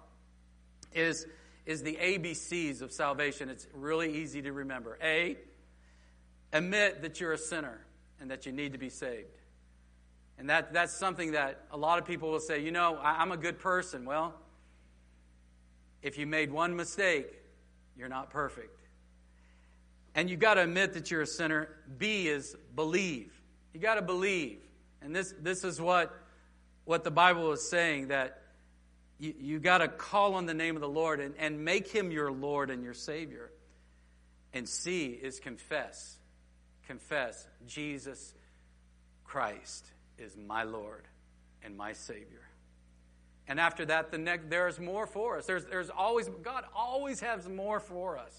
is, 0.95 1.27
is 1.67 1.83
the 1.83 1.97
ABCs 1.97 2.83
of 2.83 2.93
salvation. 2.93 3.49
It's 3.49 3.67
really 3.75 4.23
easy 4.23 4.43
to 4.43 4.53
remember. 4.53 4.99
A, 5.03 5.37
admit 6.53 7.03
that 7.03 7.21
you're 7.21 7.33
a 7.33 7.39
sinner 7.39 7.85
and 8.21 8.31
that 8.31 8.47
you 8.47 8.53
need 8.53 8.73
to 8.73 8.79
be 8.79 8.89
saved. 8.89 9.29
And 10.39 10.51
that, 10.51 10.73
that's 10.73 10.93
something 10.93 11.33
that 11.33 11.65
a 11.71 11.77
lot 11.77 11.99
of 11.99 12.05
people 12.05 12.31
will 12.31 12.41
say, 12.41 12.63
you 12.63 12.73
know, 12.73 12.97
I, 12.97 13.23
I'm 13.23 13.33
a 13.33 13.37
good 13.37 13.59
person. 13.59 14.05
Well, 14.05 14.35
if 16.03 16.19
you 16.19 16.27
made 16.27 16.51
one 16.51 16.75
mistake, 16.75 17.29
you're 17.97 18.09
not 18.09 18.31
perfect. 18.31 18.79
And 20.15 20.29
you've 20.29 20.41
got 20.41 20.55
to 20.55 20.63
admit 20.63 20.95
that 20.95 21.11
you're 21.11 21.23
a 21.23 21.27
sinner. 21.27 21.69
B 21.99 22.29
is 22.29 22.57
believe. 22.75 23.33
You 23.73 23.81
got 23.81 23.95
to 23.95 24.03
believe. 24.03 24.59
And 25.01 25.15
this, 25.15 25.33
this 25.41 25.65
is 25.65 25.81
what, 25.81 26.15
what 26.85 27.05
the 27.05 27.11
Bible 27.11 27.53
is 27.53 27.69
saying 27.69 28.09
that 28.09 28.43
you, 29.19 29.35
you 29.39 29.59
got 29.59 29.79
to 29.79 29.89
call 29.89 30.35
on 30.35 30.47
the 30.47 30.55
name 30.55 30.75
of 30.77 30.83
the 30.83 30.89
Lord 30.89 31.21
and, 31.21 31.35
and 31.39 31.65
make 31.65 31.89
him 31.89 32.11
your 32.11 32.33
Lord 32.33 32.71
and 32.71 32.83
your 32.83 32.95
Savior. 32.95 33.51
And 34.53 34.69
C 34.69 35.07
is 35.07 35.41
confess 35.41 36.19
confess 36.87 37.47
Jesus 37.67 38.35
Christ 39.25 39.87
is 40.19 40.37
my 40.37 40.65
Lord 40.65 41.07
and 41.63 41.77
my 41.77 41.93
Savior. 41.93 42.43
And 43.49 43.59
after 43.59 43.85
that, 43.87 44.11
the 44.11 44.19
next, 44.19 44.51
there's 44.51 44.79
more 44.79 45.07
for 45.07 45.39
us. 45.39 45.47
There's, 45.47 45.65
there's 45.65 45.91
always, 45.91 46.29
God 46.43 46.65
always 46.75 47.21
has 47.21 47.49
more 47.49 47.81
for 47.81 48.17
us. 48.19 48.35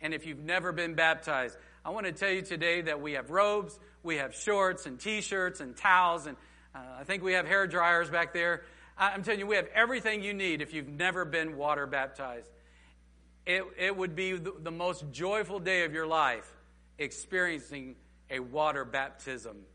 And 0.00 0.12
if 0.12 0.26
you've 0.26 0.44
never 0.44 0.72
been 0.72 0.94
baptized, 0.94 1.56
I 1.84 1.90
want 1.90 2.06
to 2.06 2.12
tell 2.12 2.30
you 2.30 2.42
today 2.42 2.82
that 2.82 3.00
we 3.00 3.12
have 3.12 3.30
robes, 3.30 3.78
we 4.02 4.16
have 4.16 4.34
shorts 4.34 4.86
and 4.86 5.00
t-shirts 5.00 5.60
and 5.60 5.76
towels, 5.76 6.26
and 6.26 6.36
uh, 6.74 6.80
I 7.00 7.04
think 7.04 7.22
we 7.22 7.32
have 7.32 7.46
hair 7.46 7.66
dryers 7.66 8.10
back 8.10 8.34
there. 8.34 8.62
I'm 8.98 9.22
telling 9.22 9.40
you, 9.40 9.46
we 9.46 9.56
have 9.56 9.68
everything 9.74 10.22
you 10.22 10.34
need 10.34 10.60
if 10.60 10.74
you've 10.74 10.88
never 10.88 11.24
been 11.24 11.56
water 11.56 11.86
baptized. 11.86 12.50
It, 13.46 13.62
it 13.78 13.96
would 13.96 14.14
be 14.14 14.32
the, 14.32 14.52
the 14.60 14.70
most 14.70 15.04
joyful 15.12 15.60
day 15.60 15.84
of 15.84 15.92
your 15.92 16.06
life 16.06 16.50
experiencing 16.98 17.96
a 18.30 18.40
water 18.40 18.84
baptism 18.84 19.56